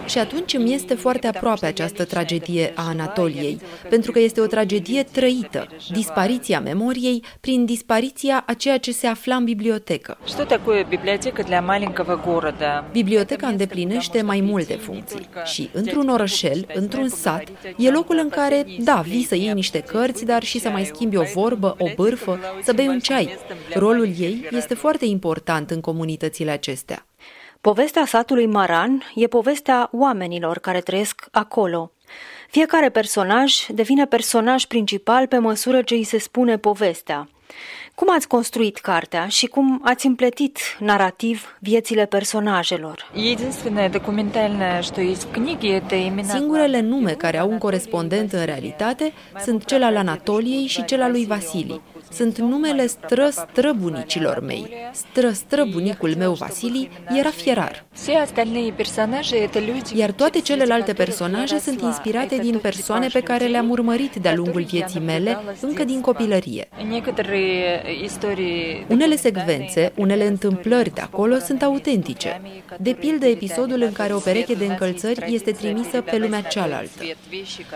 Și 0.06 0.18
atunci 0.18 0.54
îmi 0.54 0.74
este 0.74 0.94
foarte 0.94 1.28
aproape 1.28 1.66
această 1.66 2.06
tragedie 2.06 2.74
a 2.76 2.88
Anatoliei, 2.88 3.62
pentru 3.90 4.12
că 4.12 4.20
este 4.20 4.42
o 4.42 4.46
tragedie 4.46 5.04
trăită, 5.04 5.68
dispariția 5.92 6.60
memoriei 6.60 7.24
prin 7.40 7.66
dispariția 7.66 8.44
a 8.48 8.54
ceea 8.54 8.78
ce 8.78 8.92
se 8.92 9.08
afla 9.08 9.36
în 9.36 9.44
bibliotecă. 9.44 10.18
Biblioteca 12.92 13.48
îndeplinește 13.48 14.22
mai 14.22 14.42
multe 14.42 14.74
funcții 14.74 14.91
funcții 14.92 15.30
și 15.46 15.70
într-un 15.74 16.10
orășel, 16.10 16.68
într-un 16.74 17.10
sat, 17.10 17.44
e 17.78 17.90
locul 17.92 18.18
în 18.18 18.30
care, 18.30 18.66
da, 18.80 18.96
vii 18.96 19.24
să 19.24 19.36
iei 19.36 19.54
niște 19.54 19.80
cărți, 19.80 20.26
dar 20.26 20.44
și 20.44 20.60
să 20.60 20.70
mai 20.70 20.86
schimbi 20.86 21.18
o 21.18 21.24
vorbă, 21.34 21.76
o 21.80 21.88
bârfă, 21.96 22.40
să 22.64 22.74
bei 22.74 22.88
un 22.88 23.00
ceai. 23.00 23.38
Rolul 23.74 24.10
ei 24.20 24.48
este 24.52 24.74
foarte 24.74 25.06
important 25.06 25.72
în 25.72 25.82
comunitățile 25.82 26.52
acestea. 26.52 27.06
Povestea 27.62 28.06
satului 28.06 28.46
Maran 28.46 29.04
e 29.16 29.28
povestea 29.28 29.90
oamenilor 29.92 30.58
care 30.58 30.82
trăiesc 30.82 31.26
acolo. 31.32 31.92
Fiecare 32.50 32.90
personaj 32.90 33.66
devine 33.68 34.06
personaj 34.06 34.66
principal 34.66 35.28
pe 35.28 35.38
măsură 35.38 35.82
ce 35.82 35.94
îi 35.94 36.04
se 36.04 36.18
spune 36.18 36.58
povestea. 36.58 37.30
Cum 38.02 38.14
ați 38.16 38.28
construit 38.28 38.78
cartea 38.78 39.28
și 39.28 39.46
cum 39.46 39.82
ați 39.84 40.06
împletit 40.06 40.58
narrativ 40.80 41.58
viețile 41.60 42.06
personajelor? 42.06 43.12
Singurele 46.24 46.80
nume 46.80 47.12
care 47.12 47.38
au 47.38 47.50
un 47.50 47.58
corespondent 47.58 48.34
în 48.34 48.46
realitate 48.46 49.14
sunt 49.44 49.66
cel 49.66 49.84
al 49.84 49.98
Anatoliei 49.98 50.66
și 50.66 50.86
cel 50.86 51.02
al 51.02 51.12
lui 51.12 51.26
Vasili 51.26 51.82
sunt 52.12 52.38
numele 52.38 52.88
stră-străbunicilor 52.88 54.40
mei. 54.40 54.70
Stră-străbunicul 54.92 56.16
meu, 56.18 56.34
Vasili, 56.34 56.90
era 57.18 57.30
fierar. 57.30 57.86
Iar 59.94 60.12
toate 60.12 60.42
celelalte 60.42 60.94
personaje 60.94 61.60
sunt 61.60 61.82
inspirate 61.82 62.38
din 62.38 62.58
persoane 62.58 63.08
pe 63.08 63.22
care 63.22 63.46
le-am 63.46 63.70
urmărit 63.70 64.16
de-a 64.16 64.36
lungul 64.36 64.64
vieții 64.64 65.00
mele, 65.00 65.38
încă 65.62 65.84
din 65.84 66.02
copilărie. 66.02 66.68
Unele 68.88 69.16
secvențe, 69.16 69.92
unele 69.96 70.28
întâmplări 70.28 70.94
de 70.94 71.02
acolo 71.02 71.38
sunt 71.38 71.64
autentice. 71.64 72.42
De 72.80 72.94
pildă, 72.94 73.26
episodul 73.26 73.82
în 73.82 73.92
care 73.92 74.14
o 74.14 74.18
pereche 74.20 74.54
de 74.54 74.66
încălțări 74.66 75.34
este 75.34 75.52
trimisă 75.52 76.02
pe 76.02 76.18
lumea 76.18 76.42
cealaltă. 76.42 77.04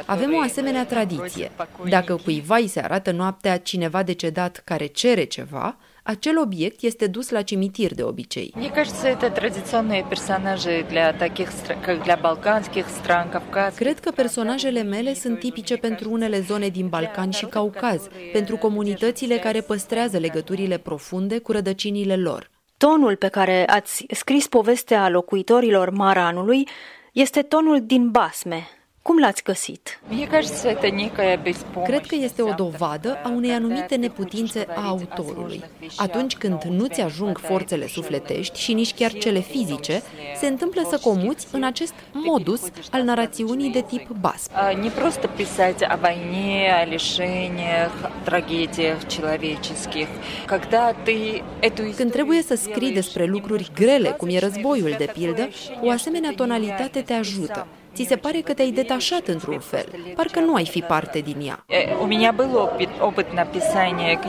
Avem 0.05 0.33
o 0.33 0.39
asemenea 0.39 0.85
tradiție. 0.85 1.51
Dacă 1.89 2.19
cuiva 2.23 2.55
îi 2.55 2.67
se 2.67 2.79
arată 2.79 3.11
noaptea 3.11 3.57
cineva 3.57 4.03
de 4.03 4.13
decedat 4.24 4.62
care 4.64 4.86
cere 4.86 5.24
ceva, 5.24 5.76
Acel 6.02 6.38
obiect 6.38 6.82
este 6.82 7.06
dus 7.06 7.30
la 7.30 7.42
cimitir 7.42 7.94
de 7.94 8.02
obicei. 8.02 8.52
Мне 8.54 8.70
кажется, 8.70 9.06
это 9.08 9.30
традиционные 9.30 10.04
персонажи 10.08 10.84
для 10.88 11.12
таких, 11.12 11.48
стра- 11.50 11.80
как 11.86 12.02
для 12.02 12.16
балканских 12.16 12.86
стран, 12.88 13.28
Кавказских. 13.28 13.86
Cred 13.86 13.98
că 13.98 14.10
personajele 14.10 14.82
mele 14.82 15.14
sunt 15.14 15.38
tipice 15.38 15.76
pentru 15.76 16.10
unele 16.10 16.40
zone 16.40 16.68
din 16.68 16.88
Balcan 16.88 17.30
și 17.30 17.46
Caucaz, 17.46 18.08
pentru 18.32 18.56
comunitățile 18.56 19.36
care 19.36 19.60
păstrează 19.60 20.18
legăturile 20.18 20.78
profunde 20.78 21.38
cu 21.38 21.52
rădăcinile 21.52 22.16
lor. 22.16 22.50
Tonul 22.76 23.16
pe 23.16 23.28
care 23.28 23.66
ați 23.68 24.04
scris 24.10 24.46
povestea 24.46 25.08
locuitorilor 25.08 25.90
Maranului 25.90 26.68
este 27.12 27.42
tonul 27.42 27.86
din 27.86 28.10
basme. 28.10 28.68
Cum 29.04 29.18
l-ați 29.18 29.42
găsit? 29.42 30.00
Мне 30.08 30.26
кажется, 30.26 30.68
это 30.68 30.90
некая 30.90 31.36
беспомощность. 31.36 31.90
Cred 31.90 32.06
că 32.06 32.14
este 32.24 32.42
o 32.42 32.48
автора, 32.48 32.70
dovadă 32.70 33.18
a 33.24 33.28
unei 33.28 33.50
anumite 33.50 33.94
neputințe 33.96 34.66
a 34.74 34.88
autorului. 34.88 35.62
Atunci 35.96 36.36
când 36.36 36.62
nu-ți 36.62 37.00
ajung 37.00 37.38
forțele 37.38 37.86
sufletești 37.86 38.60
și 38.60 38.72
nici 38.72 38.94
chiar 38.94 39.12
cele 39.12 39.40
fizice, 39.40 40.02
se 40.40 40.46
întâmplă 40.46 40.86
să 40.90 40.98
comuți 41.02 41.46
în 41.52 41.62
acest 41.62 41.92
modus 42.12 42.60
al 42.90 43.02
narațiunii 43.02 43.70
de 43.70 43.80
tip 43.80 44.08
basm. 44.20 44.50
А, 44.52 44.72
Не 44.72 44.90
просто 44.90 45.28
писать 45.28 45.82
о 45.82 45.96
войне, 45.96 46.70
о 46.80 46.84
лишениях, 46.84 47.92
трагедиях 48.24 48.98
человеческих. 49.06 50.08
Когда 50.46 50.94
ты 51.04 51.42
эту 51.60 51.96
Când 51.96 52.10
trebuie 52.12 52.42
să 52.42 52.54
scrii 52.54 52.92
despre 52.92 53.24
lucruri 53.24 53.70
grele, 53.74 54.10
cum 54.10 54.28
e 54.28 54.38
războiul, 54.38 54.94
de 54.98 55.10
pildă, 55.12 55.48
o 55.82 55.90
asemenea 55.90 56.32
tonalitate 56.36 57.00
te 57.00 57.12
ajută. 57.12 57.66
ți 57.95 58.05
se 58.07 58.15
pare 58.15 58.39
că 58.39 58.53
te-ai 58.53 58.71
detașat 58.71 59.27
într-un 59.27 59.59
fel, 59.59 59.85
parcă 60.15 60.39
nu 60.39 60.53
ai 60.53 60.65
fi 60.65 60.81
parte 60.81 61.19
din 61.19 61.39
ea. 61.47 61.65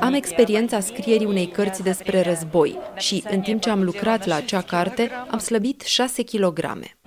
Am 0.01 0.15
experiența 0.15 0.81
scrierii 0.81 1.27
unei 1.27 1.47
cărți 1.47 1.83
despre 1.83 2.21
război 2.23 2.79
și, 2.97 3.25
în 3.31 3.41
timp 3.41 3.61
ce 3.61 3.71
am 3.71 3.83
lucrat 3.83 4.27
la 4.27 4.35
acea 4.35 4.61
carte, 4.61 5.11
am 5.31 5.39
slăbit 5.39 5.81
6 5.81 6.23
kilograme. 6.23 6.99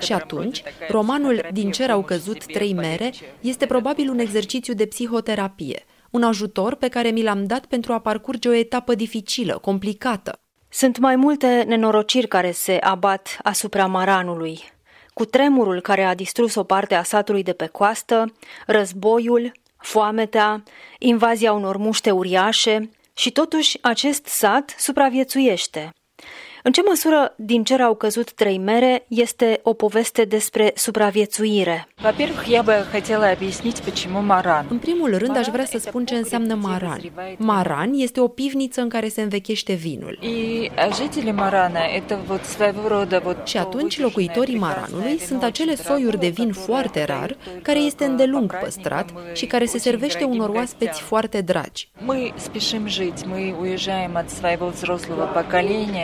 Și 0.00 0.12
atunci, 0.12 0.62
romanul 0.88 1.46
Din 1.52 1.70
cer 1.70 1.90
au 1.90 2.02
căzut 2.02 2.44
trei 2.44 2.72
mere 2.72 3.12
este 3.40 3.66
probabil 3.66 4.10
un 4.10 4.18
exercițiu 4.18 4.74
de 4.74 4.86
psihoterapie, 4.86 5.84
un 6.10 6.22
ajutor 6.22 6.74
pe 6.74 6.88
care 6.88 7.08
mi 7.08 7.22
l-am 7.22 7.46
dat 7.46 7.66
pentru 7.66 7.92
a 7.92 7.98
parcurge 7.98 8.48
o 8.48 8.52
etapă 8.52 8.94
dificilă, 8.94 9.58
complicată. 9.58 10.40
Sunt 10.68 10.98
mai 10.98 11.16
multe 11.16 11.62
nenorociri 11.62 12.28
care 12.28 12.50
se 12.50 12.76
abat 12.76 13.38
asupra 13.42 13.86
Maranului. 13.86 14.60
Cu 15.14 15.24
tremurul 15.24 15.80
care 15.80 16.04
a 16.04 16.14
distrus 16.14 16.54
o 16.54 16.64
parte 16.64 16.94
a 16.94 17.02
satului 17.02 17.42
de 17.42 17.52
pe 17.52 17.66
coastă, 17.66 18.32
războiul, 18.66 19.52
foametea, 19.76 20.62
invazia 20.98 21.52
unor 21.52 21.76
muște 21.76 22.10
uriașe 22.10 22.90
și 23.14 23.30
totuși 23.32 23.78
acest 23.80 24.26
sat 24.26 24.74
supraviețuiește. 24.78 25.92
În 26.66 26.72
ce 26.72 26.82
măsură 26.88 27.34
din 27.36 27.64
cer 27.64 27.80
au 27.80 27.94
căzut 27.94 28.32
trei 28.32 28.58
mere 28.58 29.04
este 29.08 29.60
o 29.62 29.72
poveste 29.72 30.24
despre 30.24 30.72
supraviețuire? 30.74 31.88
În 34.68 34.78
primul 34.78 35.18
rând, 35.18 35.36
aș 35.36 35.46
vrea 35.46 35.64
să 35.64 35.78
spun 35.78 36.04
ce 36.04 36.14
înseamnă 36.14 36.54
maran. 36.54 37.00
Maran 37.36 37.92
este 37.94 38.20
o 38.20 38.28
pivniță 38.28 38.80
în 38.80 38.88
care 38.88 39.08
se 39.08 39.22
învechește 39.22 39.72
vinul. 39.72 40.18
Și 43.44 43.56
atunci 43.56 44.00
locuitorii 44.00 44.58
maranului 44.58 45.18
sunt 45.18 45.42
acele 45.42 45.74
soiuri 45.74 46.18
de 46.18 46.28
vin 46.28 46.52
foarte 46.52 47.04
rar, 47.04 47.36
care 47.62 47.78
este 47.78 48.04
îndelung 48.04 48.58
păstrat 48.58 49.12
și 49.32 49.46
care 49.46 49.64
se 49.64 49.78
servește 49.78 50.24
unor 50.24 50.48
oaspeți 50.48 51.00
foarte 51.00 51.40
dragi. 51.40 51.88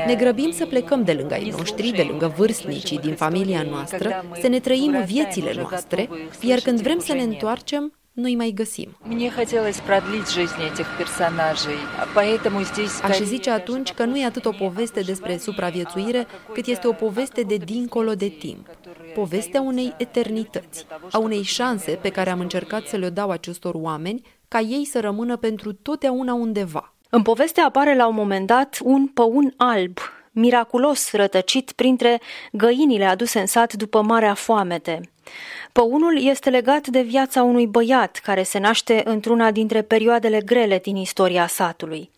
Ne 0.06 0.14
grăbim 0.14 0.50
să 0.52 0.66
plecăm 0.66 1.04
de 1.04 1.12
lângă 1.12 1.34
ei 1.34 1.54
noștri, 1.56 1.90
de 1.90 2.06
lângă 2.08 2.34
vârstnicii 2.36 2.98
din 2.98 3.14
familia 3.14 3.62
noastră, 3.62 4.24
să 4.40 4.48
ne 4.48 4.60
trăim 4.60 5.04
viețile 5.04 5.54
noastre, 5.56 6.08
iar 6.40 6.58
când 6.58 6.80
vrem 6.80 6.98
să 6.98 7.12
ne 7.12 7.22
întoarcem, 7.22 7.92
noi 8.12 8.34
mai 8.34 8.52
găsim. 8.54 8.96
Aș 13.02 13.18
zice 13.18 13.50
atunci 13.50 13.92
că 13.92 14.04
nu 14.04 14.18
e 14.18 14.24
atât 14.24 14.44
o 14.44 14.50
poveste 14.50 15.00
despre 15.00 15.36
supraviețuire, 15.36 16.26
cât 16.52 16.66
este 16.66 16.88
o 16.88 16.92
poveste 16.92 17.42
de 17.42 17.56
dincolo 17.56 18.14
de 18.14 18.28
timp, 18.28 18.66
povestea 19.14 19.60
unei 19.60 19.94
eternități, 19.98 20.86
a 21.10 21.18
unei 21.18 21.42
șanse 21.42 21.98
pe 22.02 22.08
care 22.08 22.30
am 22.30 22.40
încercat 22.40 22.86
să 22.86 22.96
le 22.96 23.08
dau 23.08 23.30
acestor 23.30 23.74
oameni 23.74 24.22
ca 24.48 24.60
ei 24.60 24.84
să 24.84 25.00
rămână 25.00 25.36
pentru 25.36 25.72
totdeauna 25.72 26.34
undeva. 26.34 26.94
În 27.10 27.22
poveste 27.22 27.60
apare 27.60 27.96
la 27.96 28.06
un 28.06 28.14
moment 28.14 28.46
dat 28.46 28.78
un 28.82 29.06
păun 29.06 29.54
alb 29.56 29.98
miraculos 30.32 31.12
rătăcit 31.12 31.72
printre 31.72 32.20
găinile 32.52 33.04
aduse 33.04 33.40
în 33.40 33.46
sat 33.46 33.72
după 33.72 34.02
marea 34.02 34.34
foamete. 34.34 35.00
Păunul 35.72 36.24
este 36.24 36.50
legat 36.50 36.86
de 36.86 37.00
viața 37.02 37.42
unui 37.42 37.66
băiat 37.66 38.20
care 38.22 38.42
se 38.42 38.58
naște 38.58 39.02
într-una 39.04 39.50
dintre 39.50 39.82
perioadele 39.82 40.40
grele 40.40 40.78
din 40.78 40.96
istoria 40.96 41.46
satului. 41.46 42.10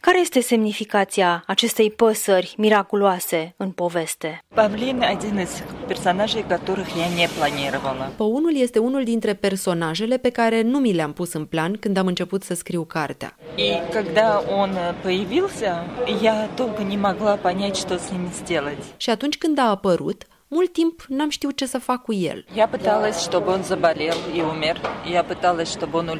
Care 0.00 0.20
este 0.20 0.40
semnificația 0.40 1.42
acestei 1.46 1.90
păsări 1.90 2.54
miraculoase 2.56 3.54
în 3.56 3.70
poveste? 3.70 4.44
Павлин – 4.54 5.14
один 5.16 5.38
из 5.38 5.62
персонажей, 5.86 6.44
которых 6.48 6.88
я 6.96 7.08
не 7.16 7.28
планировала. 7.38 8.12
Păunul 8.16 8.56
este 8.56 8.78
unul 8.78 9.04
dintre 9.04 9.34
personajele 9.34 10.16
pe 10.16 10.30
care 10.30 10.62
nu 10.62 10.78
mi 10.78 10.92
le-am 10.92 11.12
pus 11.12 11.32
în 11.32 11.44
plan 11.44 11.72
când 11.72 11.96
am 11.96 12.06
început 12.06 12.42
să 12.42 12.54
scriu 12.54 12.84
cartea. 12.84 13.36
И 13.56 13.70
когда 13.92 14.42
он 14.60 14.70
э, 14.70 14.94
появился, 15.02 15.84
я 16.22 16.48
долго 16.56 16.82
не 16.82 16.96
могла 16.96 17.36
понять, 17.36 17.76
что 17.76 17.96
с 17.96 18.10
ним 18.10 18.28
сделать. 18.32 18.82
Și 18.96 19.10
atunci 19.10 19.38
când 19.38 19.58
a 19.58 19.68
apărut, 19.68 20.26
mult 20.55 20.73
timp 20.73 21.05
n-am 21.07 21.29
știut 21.29 21.55
ce 21.55 21.65
să 21.65 21.77
fac 21.79 22.01
cu 22.01 22.13
el. 22.13 22.45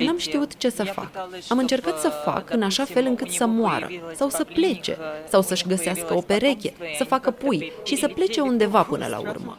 N-am 0.06 0.17
știut 0.17 0.58
ce 0.58 0.69
să 0.69 0.84
fac. 0.84 1.10
Am 1.50 1.58
încercat 1.58 2.00
să 2.00 2.10
fac 2.26 2.50
în 2.54 2.62
așa 2.62 2.84
fel 2.84 3.06
încât 3.06 3.30
să 3.30 3.45
moară, 3.45 3.89
sau 4.15 4.30
să 4.30 4.43
plece, 4.43 4.98
sau 5.28 5.41
să-și 5.41 5.67
găsească 5.67 6.15
o 6.15 6.21
pereche, 6.21 6.74
să 6.98 7.04
facă 7.04 7.32
pui 7.32 7.71
și 7.84 7.95
să 7.95 8.08
plece 8.08 8.41
undeva 8.41 8.84
până 8.84 9.08
la 9.10 9.19
urmă. 9.19 9.58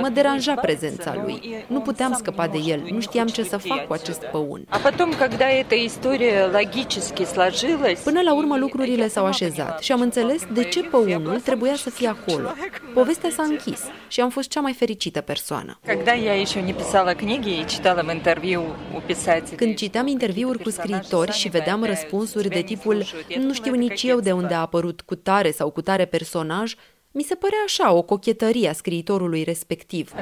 Mă 0.00 0.08
deranja 0.08 0.54
prezența 0.54 1.14
lui. 1.24 1.64
Nu 1.66 1.80
puteam 1.80 2.14
scăpa 2.14 2.46
de 2.46 2.58
el, 2.66 2.82
nu 2.90 3.00
știam 3.00 3.26
ce 3.26 3.42
să 3.42 3.56
fac 3.56 3.86
cu 3.86 3.92
acest 3.92 4.24
păun. 4.24 4.64
Până 8.04 8.20
la 8.20 8.34
urmă 8.34 8.49
urmă 8.50 8.64
lucrurile 8.64 9.08
s-au 9.08 9.26
așezat 9.26 9.82
și 9.82 9.92
am 9.92 10.00
înțeles 10.00 10.42
de 10.52 10.64
ce 10.64 10.82
pe 10.82 10.96
unul 10.96 11.40
trebuia 11.40 11.74
să 11.74 11.90
fie 11.90 12.08
acolo. 12.08 12.48
Povestea 12.94 13.30
s-a 13.30 13.42
închis 13.42 13.80
și 14.08 14.20
am 14.20 14.30
fost 14.30 14.48
cea 14.48 14.60
mai 14.60 14.72
fericită 14.72 15.20
persoană. 15.20 15.78
Când 19.56 19.74
citeam 19.74 20.06
interviuri 20.06 20.62
cu 20.62 20.70
scriitori 20.70 21.32
și 21.32 21.48
vedeam 21.48 21.84
răspunsuri 21.84 22.48
de 22.48 22.60
tipul 22.60 23.04
nu 23.38 23.52
știu 23.52 23.74
nici 23.74 24.02
eu 24.02 24.20
de 24.20 24.32
unde 24.32 24.54
a 24.54 24.60
apărut 24.60 25.00
cu 25.00 25.14
tare 25.14 25.50
sau 25.50 25.70
cu 25.70 25.80
tare 25.80 26.04
personaj, 26.04 26.74
mi 27.12 27.22
se 27.22 27.34
părea 27.34 27.58
așa 27.64 27.92
o 27.92 28.02
cochetărie 28.02 28.68
a 28.68 28.72
scriitorului 28.72 29.42
respectiv. 29.42 30.12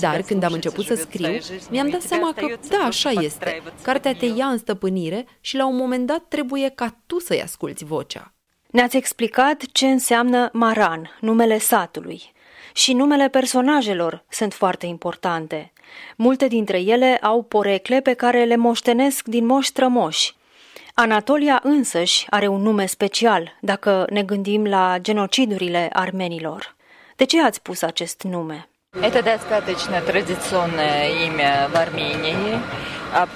Dar 0.00 0.22
când 0.22 0.42
am 0.42 0.52
început 0.52 0.84
să 0.84 0.94
scriu, 0.94 1.38
mi-am 1.70 1.88
dat 1.88 2.00
seama 2.00 2.32
că 2.32 2.56
da, 2.68 2.78
așa 2.78 3.10
este. 3.10 3.62
Cartea 3.82 4.14
te 4.14 4.26
ia 4.26 4.46
în 4.46 4.58
stăpânire 4.58 5.26
și 5.40 5.56
la 5.56 5.66
un 5.66 5.76
moment 5.76 6.06
dat 6.06 6.24
trebuie 6.28 6.68
ca 6.68 6.96
tu 7.06 7.20
să-i 7.20 7.42
asculți 7.42 7.84
vocea. 7.84 8.32
Ne-ați 8.70 8.96
explicat 8.96 9.62
ce 9.72 9.86
înseamnă 9.86 10.48
Maran, 10.52 11.16
numele 11.20 11.58
satului. 11.58 12.22
Și 12.74 12.92
numele 12.92 13.28
personajelor 13.28 14.24
sunt 14.28 14.52
foarte 14.52 14.86
importante. 14.86 15.72
Multe 16.16 16.46
dintre 16.46 16.80
ele 16.80 17.16
au 17.16 17.42
porecle 17.42 18.00
pe 18.00 18.12
care 18.12 18.44
le 18.44 18.56
moștenesc 18.56 19.26
din 19.26 19.46
moși 19.46 19.72
trămoși, 19.72 20.34
Anatolia 21.00 21.60
însăși 21.62 22.26
are 22.30 22.46
un 22.46 22.62
nume 22.62 22.86
special, 22.86 23.56
dacă 23.60 24.06
ne 24.10 24.22
gândim 24.22 24.64
la 24.64 24.98
genocidurile 25.00 25.88
armenilor. 25.92 26.76
De 27.16 27.24
ce 27.24 27.42
ați 27.42 27.62
pus 27.62 27.82
acest 27.82 28.22
nume? 28.22 28.69
Это 29.01 29.21
достаточно 29.21 30.01
традиционное 30.01 31.25
имя 31.27 31.69
в 31.71 31.75
Армении. 31.75 32.59
А 33.13 33.27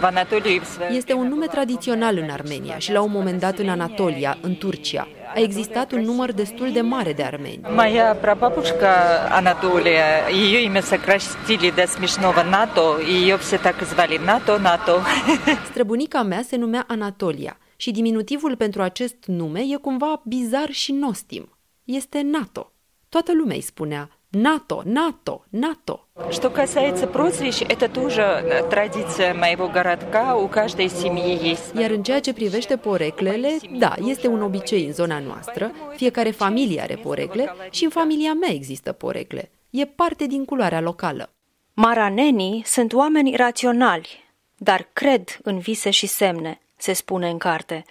в 0.00 0.04
Анатолии 0.04 0.58
в 0.60 0.64
свое 0.64 0.90
Este 0.96 1.12
un 1.12 1.20
время 1.20 1.34
nume 1.34 1.46
tradițional 1.46 2.16
în 2.16 2.30
Armenia 2.30 2.78
și 2.78 2.92
la 2.92 3.00
un 3.00 3.10
moment 3.10 3.40
dat 3.40 3.58
în 3.58 3.68
Anatolia, 3.68 4.38
în 4.40 4.54
Turcia, 4.54 5.08
a 5.34 5.40
existat 5.40 5.92
un 5.92 6.00
număr 6.00 6.32
destul 6.32 6.72
de 6.72 6.80
mare 6.80 7.12
de 7.12 7.22
armeni. 7.22 7.60
Моя 7.74 8.14
прабабушка 8.20 8.90
Анатолия, 9.30 10.28
ее 10.30 10.62
имя 10.62 10.82
сократили 10.82 11.70
до 11.70 11.86
смешного 11.86 12.42
НАТО, 12.42 12.98
и 13.08 13.12
ее 13.12 13.36
все 13.36 13.56
так 13.58 13.80
и 13.80 13.84
звали 13.84 14.18
НАТО, 14.18 14.58
НАТО. 14.58 15.02
Străbunica 15.70 16.22
mea 16.22 16.42
se 16.42 16.56
numea 16.56 16.84
Anatolia 16.88 17.58
și 17.76 17.90
diminutivul 17.90 18.56
pentru 18.56 18.82
acest 18.82 19.16
nume 19.26 19.60
e 19.60 19.76
cumva 19.76 20.22
bizar 20.24 20.70
și 20.70 20.92
nostim. 20.92 21.58
Este 21.84 22.20
NATO. 22.22 22.70
toată 23.08 23.32
lumea 23.34 23.56
îi 23.56 23.62
spunea 23.62 24.10
НАТО, 24.30 24.82
НАТО, 24.84 25.44
НАТО. 25.50 26.00
Что 26.30 26.50
касается 26.50 27.06
прозвищ, 27.06 27.62
это 27.62 27.88
тоже 27.88 28.22
традиция 28.70 29.34
моего 29.34 29.68
городка, 29.68 30.34
у 30.34 30.48
каждой 30.48 30.88
семьи 30.88 31.48
есть. 31.50 31.74
Iar 31.74 31.90
în 31.90 32.02
ceea 32.02 32.20
ce 32.20 32.32
privește 32.32 32.76
poreclele, 32.76 33.56
da, 33.78 33.94
este 34.04 34.26
un 34.26 34.42
obicei 34.42 34.86
în 34.86 34.92
zona 34.92 35.18
noastră, 35.18 35.72
fiecare 35.96 36.30
familie 36.30 36.80
are 36.80 36.94
porecle 36.94 37.54
și 37.70 37.84
în 37.84 37.90
familia 37.90 38.32
mea 38.32 38.50
există 38.52 38.92
porecle. 38.92 39.50
E 39.70 39.84
parte 39.84 40.26
din 40.26 40.44
culoarea 40.44 40.80
locală. 40.80 41.30
Maranenii 41.74 42.62
sunt 42.66 42.92
oameni 42.92 43.36
raționali, 43.36 44.24
dar 44.56 44.88
cred 44.92 45.38
în 45.42 45.58
vise 45.58 45.90
și 45.90 46.06
semne, 46.06 46.60
se 46.76 46.92
spune 46.92 47.28
în 47.30 47.38
carte. 47.38 47.84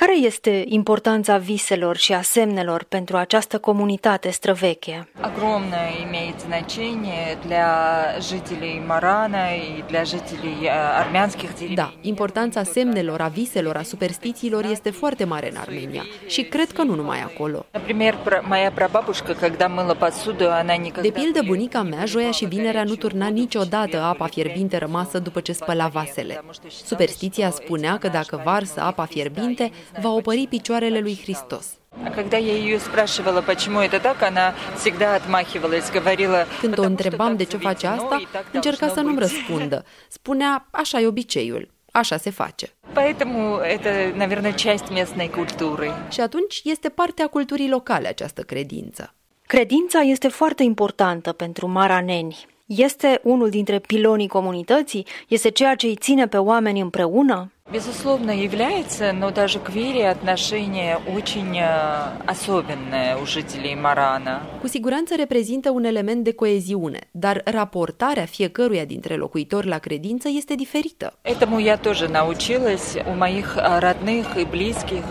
Care 0.00 0.16
este 0.16 0.64
importanța 0.66 1.36
viselor 1.36 1.96
și 1.96 2.12
a 2.12 2.22
semnelor 2.22 2.84
pentru 2.88 3.16
această 3.16 3.58
comunitate 3.58 4.30
străveche? 4.30 5.08
Огромное 5.20 5.90
имеет 6.06 6.40
значение 6.40 7.38
для 7.46 7.70
жителей 8.30 8.76
Марана 8.86 9.44
и 9.54 9.82
для 9.88 10.02
жителей 10.04 10.58
э, 10.62 10.70
армянских 11.02 11.48
деревень. 11.54 11.74
Da, 11.74 11.92
importanța 12.00 12.62
semnelor, 12.62 13.20
a 13.20 13.28
viselor, 13.28 13.76
a 13.76 13.82
superstițiilor 13.82 14.64
este 14.64 14.90
foarte 14.90 15.24
mare 15.24 15.50
în 15.50 15.56
Armenia 15.56 16.02
și 16.26 16.42
cred 16.42 16.70
că 16.72 16.82
nu 16.82 16.94
numai 16.94 17.20
acolo. 17.20 17.66
Например, 17.72 18.14
про- 18.24 18.42
моя 18.48 18.70
прабабушка, 18.70 19.34
когда 19.34 19.66
мыла 19.68 19.94
посуду, 19.94 20.44
она 20.50 20.74
никогда... 20.76 21.02
De 21.02 21.10
pildă, 21.10 21.40
bunica 21.46 21.82
mea, 21.82 22.04
joia 22.04 22.30
și 22.30 22.44
vinerea, 22.44 22.84
nu 22.84 22.94
turna 22.94 23.26
niciodată 23.28 24.00
apa 24.00 24.26
fierbinte 24.26 24.76
rămasă 24.76 25.18
după 25.18 25.40
ce 25.40 25.52
spăla 25.52 25.86
vasele. 25.86 26.44
Superstiția 26.84 27.50
spunea 27.50 27.98
că 27.98 28.08
dacă 28.08 28.40
varsă 28.44 28.80
apa 28.80 29.04
fierbinte, 29.04 29.70
va 30.00 30.10
opări 30.10 30.46
picioarele 30.48 31.00
lui 31.00 31.18
Hristos. 31.22 31.66
А 32.04 32.10
когда 32.10 32.36
я 32.36 32.56
ее 32.64 32.78
спрашивала, 32.78 33.40
почему 33.40 33.78
это 33.80 33.98
так, 34.08 34.22
она 34.22 34.54
всегда 34.76 35.14
отмахивалась, 35.14 35.90
говорила... 35.90 36.46
Când 36.60 36.78
o 36.78 36.82
«Потому 36.82 36.82
что 36.82 36.86
întrebam 36.86 37.28
так 37.28 37.36
de 37.36 37.44
ce 37.44 37.56
face 37.56 37.86
заведено 37.86 38.08
asta, 38.08 38.16
и 38.20 38.26
так 38.32 38.44
încerca 38.52 38.86
должно 38.86 38.94
să 38.94 39.00
nu-mi 39.00 39.16
быть». 39.16 39.26
răspundă. 39.26 39.84
Spunea, 40.08 40.66
așa 40.70 41.00
e 41.00 41.06
obiceiul, 41.06 41.68
așa 41.92 42.16
se 42.16 42.30
face. 42.30 42.66
Поэтому 42.92 43.58
это, 43.76 43.90
наверное, 44.16 44.52
часть 44.52 44.88
местной 44.90 45.28
культуры. 45.28 45.90
Și 46.10 46.20
atunci 46.20 46.60
este 46.64 46.88
parte 46.88 47.22
a 47.22 47.26
culturii 47.26 47.68
locale 47.68 48.08
această 48.08 48.42
credință. 48.42 49.14
Credința 49.46 50.00
este 50.00 50.28
foarte 50.28 50.62
importantă 50.62 51.32
pentru 51.32 51.66
maraneni. 51.66 52.46
Este 52.66 53.20
unul 53.22 53.50
dintre 53.50 53.78
pilonii 53.78 54.28
comunității? 54.28 55.06
Este 55.28 55.50
ceea 55.50 55.74
ce 55.74 55.86
îi 55.86 55.96
ține 55.96 56.26
pe 56.26 56.36
oameni 56.36 56.80
împreună? 56.80 57.52
Безусловно, 57.70 58.30
является, 58.30 59.12
но 59.12 59.30
даже 59.30 59.58
к 59.58 59.68
вере 59.68 60.08
отношение 60.08 60.98
очень 61.16 61.52
э, 61.58 61.66
особенное 62.34 63.16
у 63.22 63.26
жителей 63.26 63.74
Марана. 63.74 64.40
Cu 64.60 64.66
siguranță 64.66 65.14
reprezintă 65.16 65.70
un 65.70 65.84
element 65.84 66.24
de 66.24 66.32
coeziune, 66.32 66.98
dar 67.10 67.42
raportarea 67.44 68.24
fiecăruia 68.24 68.84
dintre 68.84 69.14
locuitori 69.16 69.66
la 69.66 69.78
credință 69.78 70.28
este 70.32 70.54
diferită. 70.54 71.18
Этому 71.22 71.58
я 71.58 71.76
тоже 71.76 72.08
научилась 72.08 72.96
у 73.10 73.14
моих 73.24 73.56
э, 73.56 73.78
родных 73.78 74.26
и 74.38 74.44
близких. 74.44 75.04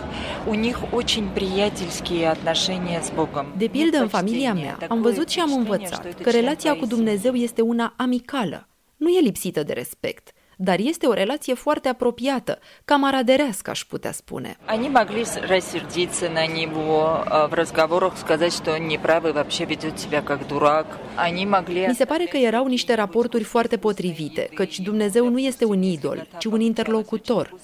У 0.46 0.54
них 0.54 0.76
очень 0.92 1.26
приятельские 1.34 2.26
отношения 2.26 3.00
с 3.02 3.10
Богом. 3.10 3.46
De 3.56 3.66
pildă, 3.66 3.96
în 3.98 4.08
familia 4.08 4.52
Почтение, 4.52 4.64
mea, 4.64 4.72
такое 4.72 4.98
am 4.98 5.02
văzut 5.02 5.28
și 5.28 5.40
am 5.40 5.48
впечатление, 5.48 5.72
învățat 5.72 6.00
что 6.00 6.08
это 6.08 6.22
că 6.22 6.30
член 6.30 6.40
relația 6.40 6.70
cu 6.70 6.86
твоей 6.86 6.94
Dumnezeu 6.94 7.34
este 7.34 7.62
una 7.62 7.94
amicală. 7.96 8.68
Nu 8.96 9.08
e 9.08 9.20
lipsită 9.20 9.62
de 9.62 9.72
respect, 9.72 10.31
dar 10.60 10.78
este 10.78 11.06
o 11.06 11.12
relație 11.12 11.54
foarte 11.54 11.88
apropiată, 11.88 12.58
camaraderească, 12.84 13.70
aș 13.70 13.84
putea 13.84 14.12
spune. 14.12 14.56
Они 14.66 14.88
могли 14.88 15.24
с- 15.24 15.40
рассердиться 15.48 16.28
на 16.28 16.44
него, 16.46 17.24
э, 17.24 17.48
в 17.48 17.52
разговорах 17.52 18.16
сказать, 18.16 18.52
что 18.52 18.70
он 18.70 18.86
неправ 18.86 19.24
и 19.26 19.32
вообще 19.32 19.64
ведет 19.64 19.98
себя 19.98 20.22
как 20.22 20.46
дурак. 20.46 20.86
Они 21.16 21.44
могли... 21.46 21.86
Mi 21.86 21.94
se 21.94 22.04
pare 22.04 22.24
că 22.24 22.36
erau 22.36 22.66
niște 22.66 22.94
raporturi 22.94 23.44
foarte 23.44 23.76
potrivite, 23.76 24.48
căci 24.54 24.78
Dumnezeu 24.80 25.28
nu 25.28 25.38
este 25.38 25.64
un 25.64 25.82
idol, 25.82 26.26
ci 26.38 26.44
un 26.44 26.60
interlocutor. 26.60 27.54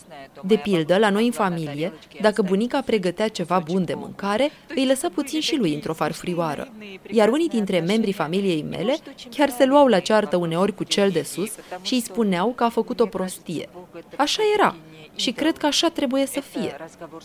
De 0.42 0.56
pildă, 0.56 0.96
la 0.96 1.10
noi 1.10 1.24
în 1.26 1.32
familie, 1.32 1.92
dacă 2.20 2.42
bunica 2.42 2.80
pregătea 2.80 3.28
ceva 3.28 3.58
bun 3.70 3.84
de 3.84 3.94
mâncare, 3.94 4.50
îi 4.74 4.86
lăsa 4.86 5.08
puțin 5.14 5.40
și 5.40 5.56
lui 5.56 5.74
într-o 5.74 5.92
farfurioară. 5.92 6.68
Iar 7.10 7.28
unii 7.28 7.48
dintre 7.48 7.80
membrii 7.80 8.12
familiei 8.12 8.62
mele 8.70 8.96
chiar 9.30 9.48
se 9.50 9.64
luau 9.64 9.86
la 9.86 9.98
ceartă 9.98 10.36
uneori 10.36 10.74
cu 10.74 10.84
cel 10.84 11.10
de 11.10 11.22
sus 11.22 11.52
și 11.82 11.94
îi 11.94 12.00
spuneau 12.00 12.52
că 12.56 12.64
a 12.64 12.68
făcut 12.79 12.99
o 12.99 13.05
prostie. 13.05 13.69
Așa 14.17 14.41
era. 14.53 14.75
Și 15.15 15.31
cred 15.31 15.57
că 15.57 15.65
așa 15.65 15.89
trebuie 15.89 16.25
să 16.25 16.39
fie. 16.39 16.75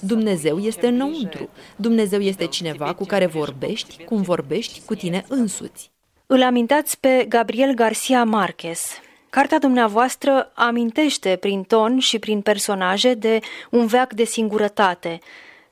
Dumnezeu 0.01 0.59
este 0.59 0.87
înăuntru. 0.87 1.49
Dumnezeu 1.77 2.21
este 2.21 2.47
cineva 2.47 2.95
cu 2.95 3.05
care 3.05 3.27
vorbești, 3.27 4.05
cum 4.05 4.23
vorbești 4.23 4.81
cu 4.85 4.95
tine 4.95 5.25
însuți. 5.29 5.91
Îl 6.27 6.43
amintați 6.43 7.01
pe 7.01 7.27
Gabriel 7.29 7.75
Garcia 7.75 8.25
Marquez. 8.25 8.81
Cartea 9.31 9.59
dumneavoastră 9.59 10.53
amintește 10.55 11.37
prin 11.37 11.63
ton 11.63 11.99
și 11.99 12.19
prin 12.19 12.41
personaje 12.41 13.15
de 13.15 13.39
un 13.71 13.87
veac 13.87 14.13
de 14.13 14.25
singurătate. 14.25 15.19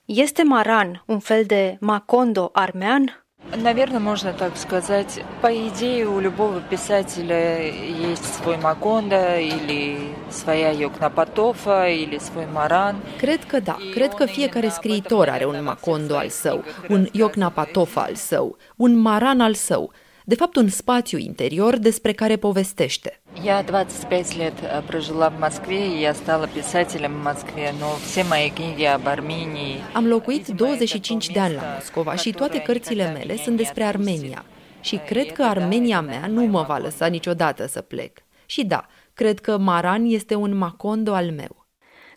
Este 0.04 0.42
Maran 0.42 1.02
un 1.06 1.18
fel 1.18 1.44
de 1.44 1.76
Macondo 1.80 2.50
armean? 2.52 3.21
Наверное, 3.56 4.00
можно 4.00 4.32
так 4.32 4.56
сказать. 4.56 5.20
По 5.42 5.52
идее, 5.52 6.06
у 6.06 6.20
любого 6.20 6.60
писателя 6.60 7.62
есть 8.10 8.24
свой 8.36 8.56
Макондо 8.56 9.38
или 9.38 10.14
своя 10.30 10.70
Йокнапотофа 10.70 11.88
или 11.88 12.18
свой 12.18 12.46
Маран. 12.46 12.96
Cred 13.18 13.44
că 13.46 13.60
da, 13.60 13.76
cred 13.94 14.14
că 14.14 14.26
fiecare 14.26 14.68
scriitor 14.68 15.28
are 15.28 15.44
un 15.44 15.64
Macondo 15.64 16.16
al 16.16 16.28
său, 16.28 16.64
un 16.88 17.06
Iocnapatofa 17.12 18.00
al 18.00 18.14
său, 18.14 18.56
un 18.76 18.98
Maran 18.98 19.40
al 19.40 19.54
său, 19.54 19.92
de 20.23 20.35
fapt 20.35 20.55
un 20.55 20.69
spațiu 20.69 21.17
interior 21.17 21.77
despre 21.77 22.11
care 22.11 22.35
povestește. 22.35 23.19
Я 23.43 23.63
25 23.63 24.35
лет 24.37 24.53
э, 24.61 24.81
прожила 24.85 25.29
в 25.29 25.39
Москве, 25.39 25.87
и 25.95 26.01
я 26.01 26.13
стала 26.13 26.47
писателем 26.47 27.13
в 27.19 27.23
Москве, 27.23 27.73
но 27.79 27.87
все 28.07 28.23
мои 28.23 28.49
книги 28.49 28.85
об 28.85 29.07
Армении... 29.07 29.75
Am 29.93 30.07
locuit 30.07 30.47
25 30.47 31.29
de 31.29 31.39
ani 31.39 31.53
la 31.53 31.61
Moscova 31.73 32.15
și 32.15 32.31
toate 32.31 32.59
cărțile 32.59 33.11
mele 33.11 33.35
sunt 33.37 33.57
despre 33.57 33.83
Armenia. 33.83 34.45
Și 34.81 34.95
cred 34.95 35.31
că 35.31 35.43
Armenia 35.43 36.01
mea 36.01 36.27
nu 36.27 36.43
mă 36.45 36.61
va 36.67 36.77
lăsa 36.77 37.05
niciodată 37.05 37.67
să 37.67 37.81
plec. 37.81 38.17
Și 38.45 38.65
da, 38.65 38.85
cred 39.13 39.39
că 39.39 39.57
Maran 39.57 40.05
este 40.05 40.35
un 40.35 40.57
Macondo 40.57 41.13
al 41.13 41.31
meu. 41.31 41.65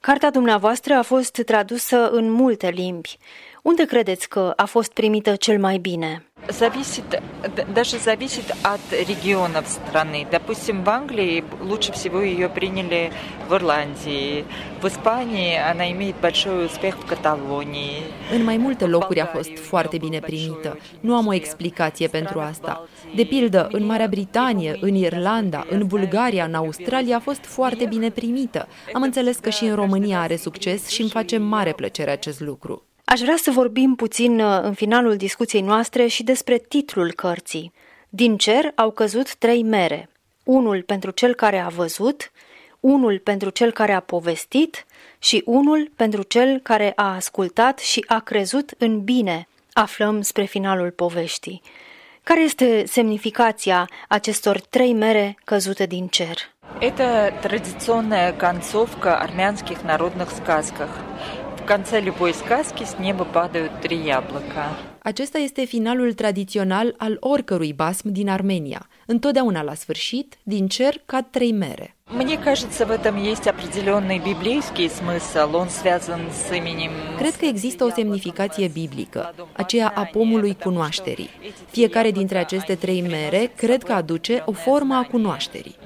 Cartea 0.00 0.30
dumneavoastră 0.30 0.94
a 0.94 1.02
fost 1.02 1.42
tradusă 1.46 2.10
în 2.10 2.30
multe 2.30 2.68
limbi. 2.68 3.18
Unde 3.64 3.84
credeți 3.84 4.28
că 4.28 4.52
a 4.56 4.64
fost 4.64 4.92
primită 4.92 5.36
cel 5.36 5.58
mai 5.58 5.78
bine? 5.78 6.24
Зависит, 6.48 7.08
д- 7.54 7.66
даже 7.72 7.96
зависит 7.98 8.48
от 8.74 8.80
регионов 9.06 9.64
страны. 9.78 10.26
Допустим, 10.30 10.82
в 10.82 10.88
Англии 10.88 11.44
лучше 11.70 11.90
всего 11.92 12.18
ее 12.22 12.48
приняли 12.48 13.10
в 13.48 13.52
Ирландии. 13.52 14.44
В 14.80 14.84
Испании 14.86 15.50
она 15.72 15.84
имеет 15.94 16.14
большой 16.20 16.64
успех 16.64 16.94
в 17.02 17.04
Каталонии. 17.04 18.02
În 18.32 18.44
mai 18.44 18.56
multe 18.56 18.86
locuri 18.86 19.20
a 19.20 19.26
fost 19.26 19.50
foarte 19.58 19.96
bine 19.98 20.18
primită. 20.18 20.78
Nu 21.00 21.14
am 21.14 21.26
o 21.26 21.32
explicație 21.34 22.06
pentru 22.06 22.38
asta. 22.40 22.88
De 23.14 23.24
pildă, 23.24 23.68
în 23.72 23.84
Marea 23.84 24.06
Britanie, 24.06 24.78
în 24.80 24.94
Irlanda, 24.94 25.66
în 25.70 25.86
Bulgaria, 25.86 26.44
în 26.44 26.54
Australia 26.54 27.16
a 27.16 27.20
fost 27.20 27.44
foarte 27.44 27.84
bine 27.84 28.10
primită. 28.10 28.68
Am 28.92 29.02
înțeles 29.02 29.36
că 29.36 29.50
și 29.50 29.64
în 29.64 29.74
România 29.74 30.20
are 30.20 30.36
succes 30.36 30.88
și 30.88 31.00
îmi 31.00 31.10
face 31.10 31.38
mare 31.38 31.72
plăcere 31.72 32.10
acest 32.10 32.40
lucru. 32.40 32.83
Aș 33.04 33.20
vrea 33.20 33.36
să 33.36 33.50
vorbim 33.50 33.94
puțin 33.94 34.40
uh, 34.40 34.58
în 34.62 34.72
finalul 34.72 35.16
discuției 35.16 35.62
noastre 35.62 36.06
și 36.06 36.22
despre 36.22 36.58
titlul 36.58 37.12
cărții. 37.12 37.72
Din 38.08 38.36
cer 38.36 38.72
au 38.74 38.90
căzut 38.90 39.34
trei 39.34 39.62
mere. 39.62 40.08
Unul 40.44 40.82
pentru 40.82 41.10
cel 41.10 41.34
care 41.34 41.58
a 41.58 41.68
văzut, 41.68 42.30
unul 42.80 43.18
pentru 43.18 43.50
cel 43.50 43.70
care 43.72 43.92
a 43.92 44.00
povestit 44.00 44.86
și 45.18 45.42
unul 45.46 45.90
pentru 45.96 46.22
cel 46.22 46.58
care 46.58 46.92
a 46.96 47.14
ascultat 47.14 47.78
și 47.78 48.04
a 48.08 48.18
crezut 48.18 48.70
în 48.78 49.00
bine. 49.00 49.48
Aflăm 49.72 50.20
spre 50.20 50.44
finalul 50.44 50.90
poveștii. 50.90 51.62
Care 52.22 52.42
este 52.42 52.84
semnificația 52.86 53.88
acestor 54.08 54.60
trei 54.60 54.92
mere 54.92 55.36
căzute 55.44 55.86
din 55.86 56.06
cer? 56.06 56.36
Это 56.80 57.30
традиционная 57.40 58.32
концовка 58.32 59.18
армянских 59.26 59.78
народных 59.82 60.30
сказках. 60.30 60.92
Конце 61.65 61.99
любой 61.99 62.35
сказки 62.35 62.83
с 62.83 62.99
неба 62.99 63.25
падают 63.25 63.81
три 63.81 63.97
яблока. 63.97 64.67
Acesta 65.04 65.38
este 65.38 65.64
finalul 65.64 66.12
tradițional 66.12 66.94
al 66.96 67.16
oricărui 67.20 67.72
basm 67.72 68.08
din 68.08 68.28
Armenia. 68.28 68.88
Întotdeauna 69.06 69.62
la 69.62 69.74
sfârșit, 69.74 70.38
din 70.42 70.68
cer 70.68 71.02
cad 71.06 71.26
trei 71.30 71.52
mere. 71.52 71.94
Мне 72.12 72.36
кажется, 72.36 72.86
в 72.86 72.90
этом 72.90 73.22
есть 73.22 73.46
определенный 73.46 74.18
библейский 74.18 74.88
смысл. 74.88 75.54
Он 75.54 75.68
связан 75.70 76.20
с 76.32 76.50
именем... 76.52 76.90
Cred 77.16 77.34
că 77.36 77.44
există 77.44 77.84
o 77.84 77.90
semnificație 77.90 78.68
biblică, 78.68 79.34
aceea 79.52 79.92
a 79.94 80.02
pomului 80.02 80.56
cunoașterii. 80.62 81.30
Fiecare 81.70 82.10
dintre 82.10 82.38
aceste 82.38 82.74
trei 82.74 83.00
mere 83.00 83.52
cred 83.56 83.82
că 83.82 83.92
aduce 83.92 84.42
o 84.46 84.52
formă 84.52 84.94
a 84.94 85.06
cunoașterii. 85.10 85.76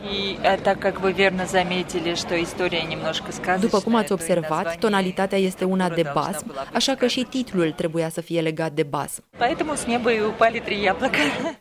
După 3.60 3.80
cum 3.80 3.94
ați 3.94 4.12
observat, 4.12 4.78
tonalitatea 4.78 5.38
este 5.38 5.64
una 5.64 5.88
de 5.88 6.10
basm, 6.14 6.52
așa 6.72 6.94
că 6.94 7.06
și 7.06 7.26
titlul 7.30 7.72
trebuia 7.72 8.08
să 8.08 8.20
fie 8.20 8.40
legat 8.40 8.72
de 8.72 8.82
basm. 8.82 9.07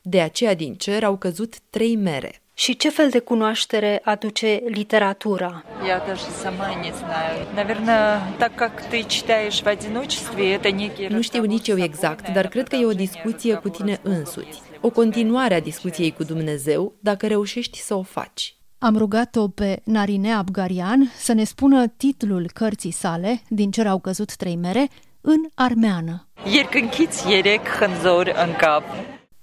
De 0.01 0.21
aceea 0.21 0.55
din 0.55 0.73
cer 0.73 1.03
au 1.03 1.17
căzut 1.17 1.55
trei 1.69 1.95
mere. 1.95 2.37
Și 2.55 2.77
ce 2.77 2.89
fel 2.89 3.09
de 3.09 3.19
cunoaștere 3.19 4.01
aduce 4.03 4.61
literatura? 4.67 5.63
Я 5.87 5.99
даже 6.07 6.29
сама 6.43 6.69
не 6.83 6.91
знаю. 7.01 7.37
Наверное, 7.55 8.21
так 8.37 8.53
как 8.55 8.73
ты 8.89 9.03
читаешь 9.15 9.61
в 9.61 9.67
одиночестве, 9.67 10.43
это 10.57 10.69
некий... 10.71 11.07
Nu 11.07 11.21
știu 11.21 11.43
nici 11.43 11.67
eu 11.67 11.77
exact, 11.77 12.33
dar 12.33 12.47
cred 12.47 12.67
că 12.67 12.75
e 12.75 12.85
o 12.85 12.93
discuție 12.93 13.53
cu 13.55 13.69
tine 13.69 13.99
însuți. 14.03 14.61
O 14.81 14.89
continuare 14.89 15.53
a 15.53 15.59
discuției 15.59 16.11
cu 16.11 16.23
Dumnezeu, 16.23 16.93
dacă 16.99 17.27
reușești 17.27 17.79
să 17.79 17.93
o 17.95 18.03
faci. 18.03 18.55
Am 18.77 18.97
rugat-o 18.97 19.47
pe 19.47 19.81
Narine 19.83 20.33
Abgarian 20.33 21.11
să 21.17 21.33
ne 21.33 21.43
spună 21.43 21.87
titlul 21.87 22.49
cărții 22.53 22.91
sale, 22.91 23.41
din 23.47 23.71
cer 23.71 23.87
au 23.87 23.99
căzut 23.99 24.35
trei 24.35 24.55
mere, 24.55 24.89
în 25.20 25.40
armeană. 25.54 26.26
Ieri 26.52 26.68
când 26.68 26.90
ierec 27.28 27.68
hânzori 27.68 28.32
în 28.46 28.54
cap. 28.58 28.82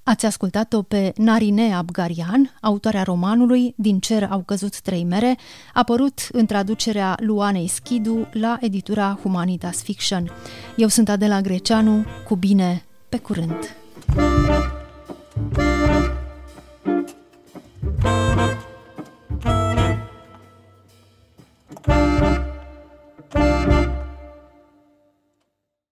Ați 0.04 0.26
ascultat-o 0.26 0.82
pe 0.82 1.14
Narine 1.16 1.76
Abgarian, 1.76 2.58
autoarea 2.62 3.04
romanului 3.04 3.74
Din 3.78 4.00
cer 4.00 4.28
au 4.30 4.40
căzut 4.40 4.80
trei 4.80 5.04
mere, 5.04 5.38
apărut 5.74 6.28
în 6.32 6.46
traducerea 6.46 7.18
Luanei 7.20 7.68
Schidu 7.68 8.28
la 8.32 8.58
editura 8.62 9.20
Humanitas 9.22 9.84
Fiction. 9.84 10.32
Eu 10.76 10.88
sunt 10.88 11.10
Adela 11.10 11.42
Greceanu, 11.42 12.06
cu 12.28 12.36
bine, 12.36 12.86
pe 13.10 13.18
curând! 13.18 13.76